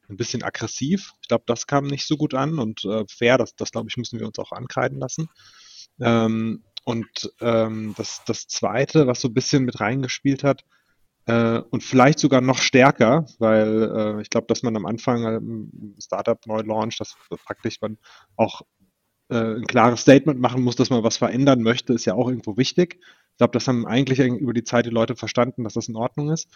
ein 0.10 0.18
bisschen 0.18 0.44
aggressiv. 0.44 1.14
Ich 1.22 1.28
glaube, 1.28 1.44
das 1.46 1.68
kam 1.68 1.86
nicht 1.86 2.08
so 2.08 2.18
gut 2.18 2.34
an 2.34 2.60
und 2.60 2.84
äh, 2.84 3.06
fair, 3.08 3.38
das, 3.38 3.56
das 3.56 3.72
glaube 3.72 3.90
ich, 3.90 3.98
müssen 3.98 4.20
wir 4.20 4.26
uns 4.26 4.40
auch 4.40 4.52
ankreiden 4.52 5.00
lassen. 5.00 5.30
Ähm, 6.02 6.64
und 6.84 7.32
ähm, 7.42 7.94
das, 7.98 8.24
das 8.26 8.48
Zweite, 8.48 9.06
was 9.06 9.22
so 9.22 9.28
ein 9.28 9.34
bisschen 9.34 9.66
mit 9.66 9.80
reingespielt 9.80 10.44
hat, 10.44 10.64
äh, 11.28 11.60
und 11.70 11.84
vielleicht 11.84 12.18
sogar 12.18 12.42
noch 12.42 12.58
stärker, 12.58 13.26
weil 13.38 13.92
äh, 14.18 14.22
ich 14.22 14.32
glaube, 14.32 14.48
dass 14.48 14.64
man 14.64 14.76
am 14.76 14.88
Anfang 14.88 15.24
ähm, 15.24 15.96
Startup 16.02 16.40
neu 16.48 16.62
launcht, 16.62 17.00
dass 17.00 17.16
praktisch 17.46 17.80
man 17.82 18.00
auch 18.36 18.64
äh, 19.30 19.56
ein 19.56 19.68
klares 19.68 20.02
Statement 20.02 20.40
machen 20.40 20.64
muss, 20.64 20.76
dass 20.76 20.90
man 20.90 21.04
was 21.04 21.18
verändern 21.18 21.62
möchte, 21.62 21.94
ist 21.94 22.06
ja 22.06 22.16
auch 22.16 22.28
irgendwo 22.28 22.58
wichtig. 22.58 22.98
Ich 23.32 23.38
glaube, 23.38 23.52
das 23.54 23.68
haben 23.68 23.86
eigentlich 23.86 24.20
über 24.20 24.54
die 24.54 24.64
Zeit 24.64 24.86
die 24.86 24.90
Leute 24.90 25.16
verstanden, 25.16 25.64
dass 25.64 25.74
das 25.74 25.88
in 25.88 25.96
Ordnung 25.96 26.30
ist. 26.30 26.50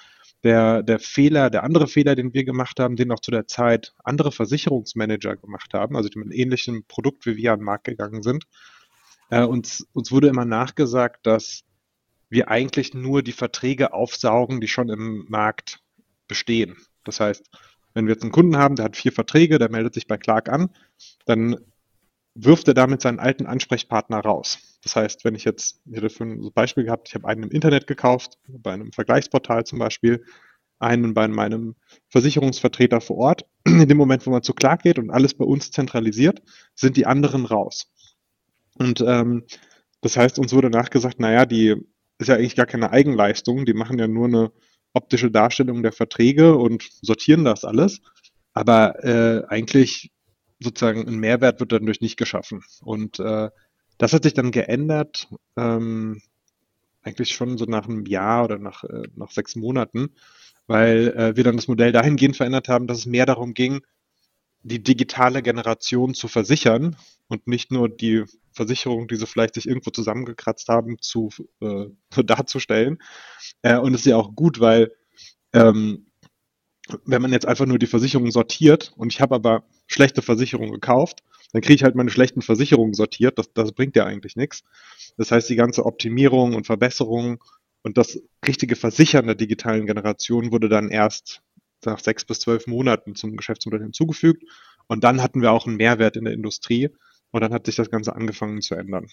Der, 0.43 0.83
der 0.83 0.99
Fehler, 0.99 1.49
der 1.49 1.63
andere 1.63 1.87
Fehler, 1.87 2.15
den 2.15 2.33
wir 2.33 2.43
gemacht 2.43 2.79
haben, 2.79 2.97
den 2.97 3.11
auch 3.11 3.21
zu 3.21 3.31
der 3.31 3.47
Zeit 3.47 3.93
andere 4.03 4.31
Versicherungsmanager 4.31 5.37
gemacht 5.37 5.73
haben, 5.73 5.95
also 5.95 6.09
die 6.09 6.19
mit 6.19 6.25
einem 6.25 6.37
ähnlichen 6.37 6.83
Produkt 6.85 7.25
wie 7.25 7.37
wir 7.37 7.53
an 7.53 7.59
den 7.59 7.65
Markt 7.65 7.85
gegangen 7.85 8.21
sind, 8.21 8.45
äh, 9.29 9.43
uns, 9.43 9.87
uns 9.93 10.11
wurde 10.11 10.27
immer 10.27 10.45
nachgesagt, 10.45 11.25
dass 11.25 11.63
wir 12.29 12.49
eigentlich 12.49 12.93
nur 12.93 13.21
die 13.21 13.31
Verträge 13.31 13.93
aufsaugen, 13.93 14.59
die 14.59 14.67
schon 14.67 14.89
im 14.89 15.25
Markt 15.29 15.79
bestehen. 16.27 16.75
Das 17.03 17.19
heißt, 17.19 17.49
wenn 17.93 18.07
wir 18.07 18.13
jetzt 18.13 18.23
einen 18.23 18.31
Kunden 18.31 18.57
haben, 18.57 18.75
der 18.75 18.85
hat 18.85 18.97
vier 18.97 19.11
Verträge, 19.11 19.59
der 19.59 19.69
meldet 19.69 19.93
sich 19.93 20.07
bei 20.07 20.17
Clark 20.17 20.49
an, 20.49 20.69
dann 21.25 21.57
wirft 22.35 22.67
er 22.67 22.73
damit 22.73 23.01
seinen 23.01 23.19
alten 23.19 23.45
Ansprechpartner 23.45 24.19
raus. 24.19 24.59
Das 24.83 24.95
heißt, 24.95 25.23
wenn 25.23 25.35
ich 25.35 25.45
jetzt, 25.45 25.79
ich 25.85 25.95
hätte 25.95 26.09
für 26.09 26.23
ein 26.23 26.51
Beispiel 26.53 26.83
gehabt, 26.83 27.09
ich 27.09 27.15
habe 27.15 27.27
einen 27.27 27.43
im 27.43 27.51
Internet 27.51 27.87
gekauft, 27.87 28.37
bei 28.47 28.73
einem 28.73 28.91
Vergleichsportal 28.91 29.63
zum 29.65 29.79
Beispiel, 29.79 30.25
einen 30.79 31.13
bei 31.13 31.27
meinem 31.27 31.75
Versicherungsvertreter 32.09 32.99
vor 33.01 33.17
Ort. 33.17 33.45
In 33.65 33.87
dem 33.87 33.97
Moment, 33.97 34.25
wo 34.25 34.31
man 34.31 34.43
zu 34.43 34.53
Clark 34.53 34.83
geht 34.83 34.99
und 34.99 35.11
alles 35.11 35.33
bei 35.33 35.45
uns 35.45 35.71
zentralisiert, 35.71 36.41
sind 36.75 36.97
die 36.97 37.05
anderen 37.05 37.45
raus. 37.45 37.87
Und 38.75 39.01
ähm, 39.01 39.45
das 40.01 40.17
heißt, 40.17 40.39
uns 40.39 40.53
wurde 40.53 40.69
nachgesagt, 40.69 41.19
naja, 41.19 41.45
die 41.45 41.75
ist 42.17 42.27
ja 42.27 42.35
eigentlich 42.35 42.55
gar 42.55 42.65
keine 42.65 42.91
Eigenleistung, 42.91 43.65
die 43.65 43.73
machen 43.73 43.97
ja 43.97 44.07
nur 44.07 44.27
eine 44.27 44.51
optische 44.93 45.31
Darstellung 45.31 45.83
der 45.83 45.91
Verträge 45.91 46.55
und 46.57 46.83
sortieren 47.01 47.45
das 47.45 47.63
alles. 47.63 48.01
Aber 48.53 49.03
äh, 49.03 49.45
eigentlich 49.47 50.11
sozusagen 50.63 51.07
ein 51.07 51.19
Mehrwert 51.19 51.59
wird 51.59 51.71
dadurch 51.71 52.01
nicht 52.01 52.17
geschaffen. 52.17 52.63
Und 52.81 53.19
äh, 53.19 53.49
das 53.97 54.13
hat 54.13 54.23
sich 54.23 54.33
dann 54.33 54.51
geändert, 54.51 55.27
ähm, 55.57 56.21
eigentlich 57.03 57.31
schon 57.35 57.57
so 57.57 57.65
nach 57.65 57.87
einem 57.87 58.05
Jahr 58.05 58.45
oder 58.45 58.57
nach, 58.57 58.83
äh, 58.83 59.03
nach 59.15 59.31
sechs 59.31 59.55
Monaten, 59.55 60.15
weil 60.67 61.09
äh, 61.09 61.35
wir 61.35 61.43
dann 61.43 61.57
das 61.57 61.67
Modell 61.67 61.91
dahingehend 61.91 62.37
verändert 62.37 62.69
haben, 62.69 62.87
dass 62.87 62.99
es 62.99 63.05
mehr 63.05 63.25
darum 63.25 63.53
ging, 63.53 63.81
die 64.63 64.81
digitale 64.81 65.41
Generation 65.41 66.13
zu 66.13 66.27
versichern 66.29 66.95
und 67.27 67.47
nicht 67.47 67.71
nur 67.71 67.89
die 67.89 68.23
Versicherung, 68.53 69.07
die 69.07 69.17
sie 69.17 69.27
vielleicht 69.27 69.55
sich 69.55 69.67
irgendwo 69.67 69.91
zusammengekratzt 69.91 70.69
haben, 70.69 70.97
zu 71.01 71.29
äh, 71.59 71.87
darzustellen. 72.23 72.99
Äh, 73.61 73.77
und 73.77 73.93
es 73.93 74.01
ist 74.01 74.07
ja 74.07 74.15
auch 74.15 74.33
gut, 74.35 74.59
weil 74.59 74.91
ähm, 75.51 76.07
wenn 77.05 77.21
man 77.21 77.31
jetzt 77.31 77.45
einfach 77.45 77.65
nur 77.65 77.79
die 77.79 77.87
Versicherung 77.87 78.31
sortiert 78.31 78.93
und 78.97 79.13
ich 79.13 79.21
habe 79.21 79.35
aber 79.35 79.63
schlechte 79.87 80.21
Versicherungen 80.21 80.73
gekauft, 80.73 81.23
dann 81.53 81.61
kriege 81.61 81.75
ich 81.75 81.83
halt 81.83 81.95
meine 81.95 82.09
schlechten 82.09 82.41
Versicherungen 82.41 82.93
sortiert. 82.93 83.37
Das, 83.37 83.53
das 83.53 83.71
bringt 83.71 83.95
ja 83.95 84.05
eigentlich 84.05 84.35
nichts. 84.35 84.63
Das 85.17 85.31
heißt, 85.31 85.49
die 85.49 85.55
ganze 85.55 85.85
Optimierung 85.85 86.55
und 86.55 86.65
Verbesserung 86.65 87.39
Und 87.83 87.97
das 87.97 88.21
richtige 88.47 88.75
Versichern 88.75 89.27
der 89.27 89.35
digitalen 89.35 89.85
Generation 89.85 90.51
wurde 90.51 90.69
dann 90.69 90.89
erst 90.89 91.41
nach 91.85 91.99
sechs 91.99 92.23
bis 92.25 92.39
zwölf 92.39 92.65
Monaten 92.65 93.13
zum 93.15 93.35
Geschäftsmodell 93.35 93.81
hinzugefügt. 93.81 94.43
Und 94.87 95.03
dann 95.03 95.21
hatten 95.21 95.41
wir 95.41 95.51
auch 95.51 95.67
einen 95.67 95.75
Mehrwert 95.75 96.15
in 96.15 96.23
der 96.23 96.33
Industrie. 96.33 96.89
Und 97.33 97.41
dann 97.41 97.51
hat 97.51 97.65
sich 97.65 97.75
das 97.75 97.89
Ganze 97.89 98.15
angefangen 98.15 98.61
zu 98.61 98.75
ändern. 98.75 99.07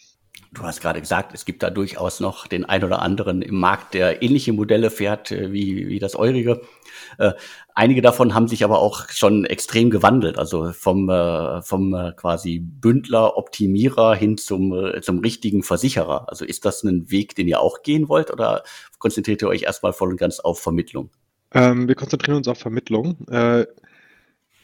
Du 0.53 0.63
hast 0.63 0.83
gerade 0.83 1.01
gesagt, 1.01 1.33
es 1.33 1.47
gibt 1.47 1.63
da 1.63 1.71
durchaus 1.71 2.21
noch 2.21 2.47
den 2.47 2.67
ein 2.67 2.85
oder 2.85 3.01
anderen 3.01 3.41
im 3.41 3.59
Markt, 3.59 3.95
der 3.95 4.23
ähnliche 4.23 4.53
Modelle 4.53 4.91
fährt 4.91 5.33
äh, 5.33 5.53
wie, 5.53 5.89
wie 5.89 5.99
das 5.99 6.17
eurige. 6.17 6.61
Äh, 7.17 7.33
einige 7.75 8.03
davon 8.03 8.35
haben 8.35 8.47
sich 8.47 8.63
aber 8.63 8.81
auch 8.81 9.09
schon 9.09 9.47
extrem 9.47 9.89
gewandelt, 9.89 10.37
also 10.37 10.71
vom, 10.73 11.09
äh, 11.09 11.63
vom 11.63 11.95
äh, 11.95 12.13
quasi 12.13 12.59
Bündler, 12.59 13.39
Optimierer 13.39 14.15
hin 14.15 14.37
zum, 14.37 14.75
äh, 14.75 15.01
zum 15.01 15.21
richtigen 15.21 15.63
Versicherer. 15.63 16.29
Also 16.29 16.45
ist 16.45 16.67
das 16.67 16.83
ein 16.83 17.11
Weg, 17.11 17.35
den 17.37 17.49
ihr 17.49 17.61
auch 17.61 17.83
gehen 17.83 18.11
wollt 18.11 18.31
oder 18.31 18.65
konzentriert 18.99 19.41
ihr 19.41 19.49
euch 19.49 19.63
erstmal 19.63 19.95
voll 19.95 20.11
und 20.11 20.19
ganz 20.19 20.41
auf 20.41 20.61
Vermittlung? 20.61 21.09
Ähm, 21.55 21.89
wir 21.89 21.95
konzentrieren 21.95 22.37
uns 22.37 22.49
auf 22.49 22.59
Vermittlung. 22.59 23.27
Äh, 23.29 23.65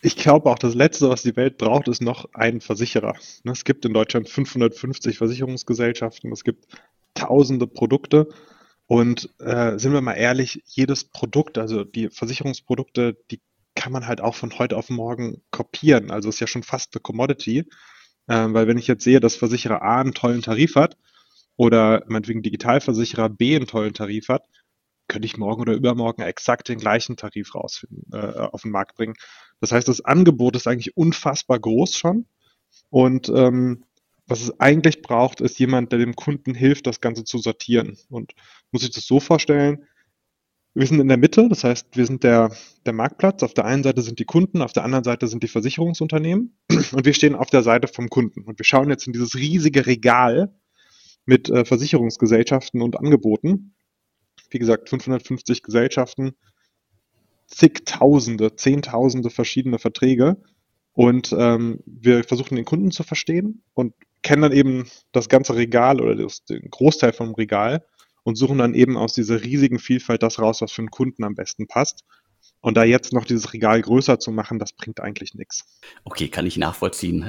ich 0.06 0.14
glaube 0.14 0.48
auch, 0.48 0.58
das 0.58 0.74
Letzte, 0.74 1.10
was 1.10 1.22
die 1.22 1.34
Welt 1.34 1.58
braucht, 1.58 1.88
ist 1.88 2.00
noch 2.00 2.32
ein 2.32 2.60
Versicherer. 2.60 3.14
Ne, 3.42 3.50
es 3.50 3.64
gibt 3.64 3.84
in 3.84 3.92
Deutschland 3.92 4.28
550 4.28 5.18
Versicherungsgesellschaften, 5.18 6.30
es 6.30 6.44
gibt 6.44 6.66
tausende 7.14 7.66
Produkte. 7.66 8.28
Und 8.86 9.28
äh, 9.40 9.76
sind 9.80 9.92
wir 9.92 10.00
mal 10.00 10.14
ehrlich, 10.14 10.62
jedes 10.64 11.02
Produkt, 11.02 11.58
also 11.58 11.82
die 11.82 12.08
Versicherungsprodukte, 12.08 13.16
die 13.32 13.40
kann 13.74 13.90
man 13.90 14.06
halt 14.06 14.20
auch 14.20 14.36
von 14.36 14.56
heute 14.56 14.76
auf 14.76 14.90
morgen 14.90 15.42
kopieren. 15.50 16.12
Also 16.12 16.28
ist 16.28 16.38
ja 16.38 16.46
schon 16.46 16.62
fast 16.62 16.94
eine 16.94 17.00
Commodity. 17.00 17.64
Äh, 18.28 18.46
weil 18.50 18.68
wenn 18.68 18.78
ich 18.78 18.86
jetzt 18.86 19.02
sehe, 19.02 19.18
dass 19.18 19.34
Versicherer 19.34 19.82
A 19.82 20.00
einen 20.00 20.14
tollen 20.14 20.42
Tarif 20.42 20.76
hat 20.76 20.96
oder 21.56 22.04
meinetwegen 22.06 22.42
Digitalversicherer 22.42 23.28
B 23.28 23.56
einen 23.56 23.66
tollen 23.66 23.92
Tarif 23.92 24.28
hat, 24.28 24.44
könnte 25.08 25.26
ich 25.26 25.36
morgen 25.36 25.62
oder 25.62 25.74
übermorgen 25.74 26.22
exakt 26.22 26.68
den 26.68 26.78
gleichen 26.78 27.16
Tarif 27.16 27.54
rausfinden, 27.54 28.04
äh, 28.12 28.38
auf 28.38 28.62
den 28.62 28.70
Markt 28.70 28.96
bringen. 28.96 29.14
Das 29.60 29.72
heißt, 29.72 29.88
das 29.88 30.04
Angebot 30.04 30.56
ist 30.56 30.66
eigentlich 30.66 30.96
unfassbar 30.96 31.58
groß 31.58 31.96
schon. 31.96 32.26
Und 32.90 33.28
ähm, 33.28 33.84
was 34.26 34.42
es 34.42 34.58
eigentlich 34.60 35.02
braucht, 35.02 35.40
ist 35.40 35.58
jemand, 35.58 35.92
der 35.92 35.98
dem 35.98 36.16
Kunden 36.16 36.54
hilft, 36.54 36.86
das 36.86 37.00
Ganze 37.00 37.24
zu 37.24 37.38
sortieren. 37.38 37.96
Und 38.08 38.32
muss 38.72 38.82
ich 38.82 38.90
das 38.90 39.06
so 39.06 39.20
vorstellen, 39.20 39.86
wir 40.74 40.86
sind 40.86 41.00
in 41.00 41.08
der 41.08 41.16
Mitte, 41.16 41.48
das 41.48 41.64
heißt, 41.64 41.96
wir 41.96 42.04
sind 42.04 42.22
der, 42.22 42.54
der 42.84 42.92
Marktplatz. 42.92 43.42
Auf 43.42 43.54
der 43.54 43.64
einen 43.64 43.82
Seite 43.82 44.02
sind 44.02 44.18
die 44.18 44.26
Kunden, 44.26 44.60
auf 44.60 44.74
der 44.74 44.84
anderen 44.84 45.04
Seite 45.04 45.26
sind 45.26 45.42
die 45.42 45.48
Versicherungsunternehmen 45.48 46.58
und 46.68 47.06
wir 47.06 47.14
stehen 47.14 47.34
auf 47.34 47.48
der 47.48 47.62
Seite 47.62 47.88
vom 47.88 48.10
Kunden. 48.10 48.42
Und 48.42 48.58
wir 48.58 48.64
schauen 48.64 48.90
jetzt 48.90 49.06
in 49.06 49.14
dieses 49.14 49.36
riesige 49.36 49.86
Regal 49.86 50.54
mit 51.24 51.48
äh, 51.48 51.64
Versicherungsgesellschaften 51.64 52.82
und 52.82 52.98
Angeboten 52.98 53.75
wie 54.50 54.58
gesagt, 54.58 54.88
550 54.88 55.62
Gesellschaften, 55.62 56.36
zigtausende, 57.46 58.56
zehntausende 58.56 59.30
verschiedene 59.30 59.78
Verträge. 59.78 60.36
Und 60.92 61.34
ähm, 61.38 61.80
wir 61.84 62.24
versuchen 62.24 62.56
den 62.56 62.64
Kunden 62.64 62.90
zu 62.90 63.02
verstehen 63.02 63.62
und 63.74 63.94
kennen 64.22 64.42
dann 64.42 64.52
eben 64.52 64.88
das 65.12 65.28
ganze 65.28 65.54
Regal 65.54 66.00
oder 66.00 66.16
das, 66.16 66.44
den 66.44 66.70
Großteil 66.70 67.12
vom 67.12 67.34
Regal 67.34 67.84
und 68.24 68.36
suchen 68.36 68.58
dann 68.58 68.74
eben 68.74 68.96
aus 68.96 69.12
dieser 69.12 69.42
riesigen 69.42 69.78
Vielfalt 69.78 70.22
das 70.22 70.40
raus, 70.40 70.60
was 70.62 70.72
für 70.72 70.82
den 70.82 70.90
Kunden 70.90 71.22
am 71.22 71.34
besten 71.34 71.66
passt. 71.66 72.04
Und 72.66 72.76
da 72.76 72.82
jetzt 72.82 73.12
noch 73.12 73.24
dieses 73.24 73.52
Regal 73.52 73.80
größer 73.80 74.18
zu 74.18 74.32
machen, 74.32 74.58
das 74.58 74.72
bringt 74.72 74.98
eigentlich 74.98 75.34
nichts. 75.34 75.78
Okay, 76.02 76.26
kann 76.26 76.46
ich 76.46 76.56
nachvollziehen. 76.56 77.22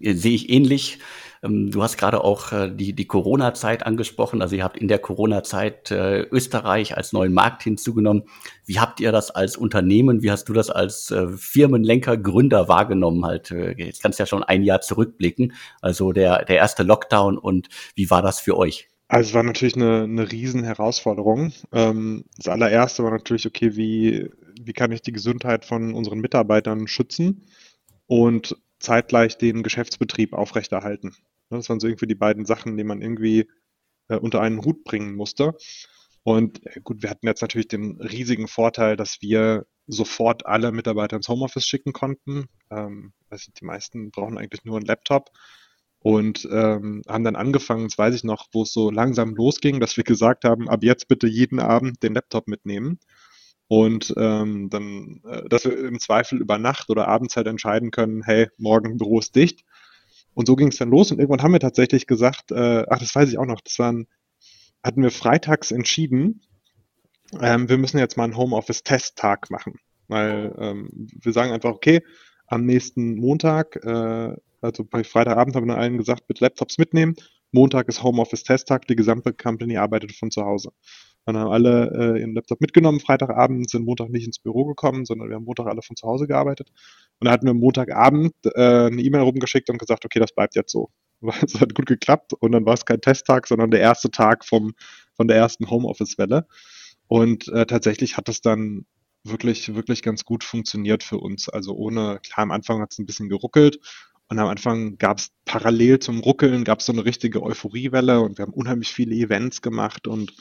Äh, 0.00 0.14
sehe 0.14 0.36
ich 0.36 0.48
ähnlich. 0.48 1.00
Ähm, 1.42 1.72
du 1.72 1.82
hast 1.82 1.98
gerade 1.98 2.22
auch 2.22 2.52
äh, 2.52 2.70
die, 2.72 2.92
die 2.92 3.08
Corona-Zeit 3.08 3.84
angesprochen. 3.84 4.40
Also 4.40 4.54
ihr 4.54 4.62
habt 4.62 4.76
in 4.76 4.86
der 4.86 5.00
Corona-Zeit 5.00 5.90
äh, 5.90 6.20
Österreich 6.20 6.96
als 6.96 7.12
neuen 7.12 7.34
Markt 7.34 7.64
hinzugenommen. 7.64 8.22
Wie 8.64 8.78
habt 8.78 9.00
ihr 9.00 9.10
das 9.10 9.32
als 9.32 9.56
Unternehmen, 9.56 10.22
wie 10.22 10.30
hast 10.30 10.44
du 10.44 10.52
das 10.52 10.70
als 10.70 11.10
äh, 11.10 11.26
Firmenlenker, 11.36 12.16
Gründer 12.16 12.68
wahrgenommen? 12.68 13.24
Halt, 13.24 13.50
äh, 13.50 13.72
jetzt 13.72 14.04
kannst 14.04 14.20
du 14.20 14.22
ja 14.22 14.28
schon 14.28 14.44
ein 14.44 14.62
Jahr 14.62 14.82
zurückblicken. 14.82 15.52
Also 15.82 16.12
der, 16.12 16.44
der 16.44 16.58
erste 16.58 16.84
Lockdown 16.84 17.38
und 17.38 17.70
wie 17.96 18.08
war 18.08 18.22
das 18.22 18.38
für 18.38 18.56
euch? 18.56 18.88
Also 19.08 19.30
es 19.30 19.34
war 19.34 19.42
natürlich 19.42 19.74
eine, 19.74 20.04
eine 20.04 20.30
riesen 20.30 20.62
Herausforderung. 20.62 21.52
Ähm, 21.72 22.26
das 22.36 22.46
allererste 22.46 23.02
war 23.02 23.10
natürlich, 23.10 23.44
okay, 23.44 23.74
wie, 23.74 24.30
wie 24.64 24.72
kann 24.72 24.92
ich 24.92 25.02
die 25.02 25.12
Gesundheit 25.12 25.64
von 25.64 25.94
unseren 25.94 26.20
Mitarbeitern 26.20 26.86
schützen 26.86 27.46
und 28.06 28.56
zeitgleich 28.78 29.38
den 29.38 29.62
Geschäftsbetrieb 29.62 30.32
aufrechterhalten. 30.32 31.14
Das 31.50 31.68
waren 31.68 31.80
so 31.80 31.86
irgendwie 31.86 32.06
die 32.06 32.14
beiden 32.14 32.46
Sachen, 32.46 32.76
die 32.76 32.84
man 32.84 33.02
irgendwie 33.02 33.48
äh, 34.08 34.16
unter 34.16 34.40
einen 34.40 34.64
Hut 34.64 34.84
bringen 34.84 35.14
musste. 35.14 35.54
Und 36.22 36.64
äh, 36.66 36.80
gut, 36.82 37.02
wir 37.02 37.10
hatten 37.10 37.26
jetzt 37.26 37.42
natürlich 37.42 37.68
den 37.68 38.00
riesigen 38.00 38.48
Vorteil, 38.48 38.96
dass 38.96 39.20
wir 39.20 39.66
sofort 39.86 40.46
alle 40.46 40.72
Mitarbeiter 40.72 41.16
ins 41.16 41.28
Homeoffice 41.28 41.66
schicken 41.66 41.92
konnten. 41.92 42.46
Ähm, 42.70 43.12
also 43.28 43.50
die 43.58 43.64
meisten 43.64 44.10
brauchen 44.10 44.38
eigentlich 44.38 44.64
nur 44.64 44.76
einen 44.76 44.86
Laptop 44.86 45.30
und 45.98 46.48
ähm, 46.50 47.02
haben 47.08 47.24
dann 47.24 47.36
angefangen, 47.36 47.88
das 47.88 47.98
weiß 47.98 48.14
ich 48.14 48.24
noch, 48.24 48.46
wo 48.52 48.62
es 48.62 48.72
so 48.72 48.90
langsam 48.90 49.34
losging, 49.34 49.80
dass 49.80 49.96
wir 49.96 50.04
gesagt 50.04 50.44
haben, 50.44 50.68
ab 50.68 50.82
jetzt 50.82 51.08
bitte 51.08 51.26
jeden 51.26 51.60
Abend 51.60 52.02
den 52.02 52.14
Laptop 52.14 52.48
mitnehmen 52.48 52.98
und 53.70 54.12
ähm, 54.16 54.68
dann, 54.68 55.20
äh, 55.24 55.48
dass 55.48 55.64
wir 55.64 55.78
im 55.78 56.00
Zweifel 56.00 56.40
über 56.40 56.58
Nacht 56.58 56.90
oder 56.90 57.06
Abends 57.06 57.36
halt 57.36 57.46
entscheiden 57.46 57.92
können, 57.92 58.24
hey, 58.24 58.48
morgen 58.58 58.98
Büro 58.98 59.20
ist 59.20 59.36
dicht. 59.36 59.64
Und 60.34 60.46
so 60.46 60.56
ging 60.56 60.68
es 60.68 60.78
dann 60.78 60.90
los 60.90 61.12
und 61.12 61.20
irgendwann 61.20 61.44
haben 61.44 61.52
wir 61.52 61.60
tatsächlich 61.60 62.08
gesagt, 62.08 62.50
äh, 62.50 62.84
ach, 62.90 62.98
das 62.98 63.14
weiß 63.14 63.28
ich 63.28 63.38
auch 63.38 63.46
noch, 63.46 63.60
das 63.60 63.78
waren, 63.78 64.08
hatten 64.82 65.04
wir 65.04 65.12
freitags 65.12 65.70
entschieden, 65.70 66.42
ähm, 67.40 67.68
wir 67.68 67.78
müssen 67.78 67.98
jetzt 67.98 68.16
mal 68.16 68.24
einen 68.24 68.36
Homeoffice-Testtag 68.36 69.50
machen, 69.50 69.74
weil 70.08 70.52
ähm, 70.58 70.88
wir 71.20 71.32
sagen 71.32 71.52
einfach, 71.52 71.70
okay, 71.70 72.02
am 72.48 72.66
nächsten 72.66 73.14
Montag 73.14 73.76
äh, 73.84 74.34
also 74.60 74.84
bei 74.84 75.04
Freitagabend 75.04 75.54
haben 75.56 75.68
wir 75.68 75.78
allen 75.78 75.96
gesagt, 75.96 76.28
mit 76.28 76.40
Laptops 76.40 76.76
mitnehmen. 76.76 77.14
Montag 77.52 77.88
ist 77.88 78.02
Homeoffice-Testtag, 78.02 78.86
die 78.88 78.96
gesamte 78.96 79.32
Company 79.32 79.76
arbeitet 79.76 80.12
von 80.12 80.30
zu 80.30 80.44
Hause. 80.44 80.72
Dann 81.32 81.42
haben 81.42 81.52
alle 81.52 81.90
äh, 82.16 82.20
ihren 82.20 82.34
Laptop 82.34 82.60
mitgenommen, 82.60 83.00
Freitagabend, 83.00 83.70
sind 83.70 83.84
Montag 83.84 84.10
nicht 84.10 84.26
ins 84.26 84.38
Büro 84.38 84.64
gekommen, 84.64 85.04
sondern 85.04 85.28
wir 85.28 85.36
haben 85.36 85.44
Montag 85.44 85.66
alle 85.66 85.82
von 85.82 85.96
zu 85.96 86.06
Hause 86.06 86.26
gearbeitet. 86.26 86.70
Und 87.18 87.26
dann 87.26 87.32
hatten 87.32 87.46
wir 87.46 87.54
Montagabend 87.54 88.34
äh, 88.44 88.86
eine 88.86 89.02
E-Mail 89.02 89.22
rumgeschickt 89.22 89.70
und 89.70 89.78
gesagt, 89.78 90.04
okay, 90.04 90.18
das 90.18 90.32
bleibt 90.32 90.54
jetzt 90.54 90.72
so. 90.72 90.90
Es 91.42 91.60
hat 91.60 91.74
gut 91.74 91.86
geklappt 91.86 92.32
und 92.32 92.52
dann 92.52 92.64
war 92.64 92.74
es 92.74 92.84
kein 92.84 93.00
Testtag, 93.00 93.46
sondern 93.46 93.70
der 93.70 93.80
erste 93.80 94.10
Tag 94.10 94.44
vom, 94.44 94.72
von 95.14 95.28
der 95.28 95.36
ersten 95.36 95.68
Homeoffice-Welle. 95.68 96.46
Und 97.08 97.48
äh, 97.48 97.66
tatsächlich 97.66 98.16
hat 98.16 98.28
es 98.28 98.40
dann 98.40 98.86
wirklich, 99.24 99.74
wirklich 99.74 100.02
ganz 100.02 100.24
gut 100.24 100.44
funktioniert 100.44 101.02
für 101.02 101.18
uns. 101.18 101.48
Also 101.48 101.74
ohne, 101.74 102.20
klar, 102.22 102.44
am 102.44 102.50
Anfang 102.50 102.80
hat 102.80 102.92
es 102.92 102.98
ein 102.98 103.06
bisschen 103.06 103.28
geruckelt 103.28 103.78
und 104.30 104.38
am 104.38 104.46
Anfang 104.46 104.96
gab 104.96 105.18
es 105.18 105.32
parallel 105.44 105.98
zum 105.98 106.20
Ruckeln, 106.20 106.62
gab 106.62 106.78
es 106.78 106.86
so 106.86 106.92
eine 106.92 107.04
richtige 107.04 107.42
Euphoriewelle 107.42 108.20
und 108.20 108.38
wir 108.38 108.44
haben 108.44 108.52
unheimlich 108.52 108.92
viele 108.92 109.14
Events 109.14 109.60
gemacht 109.60 110.06
und 110.06 110.32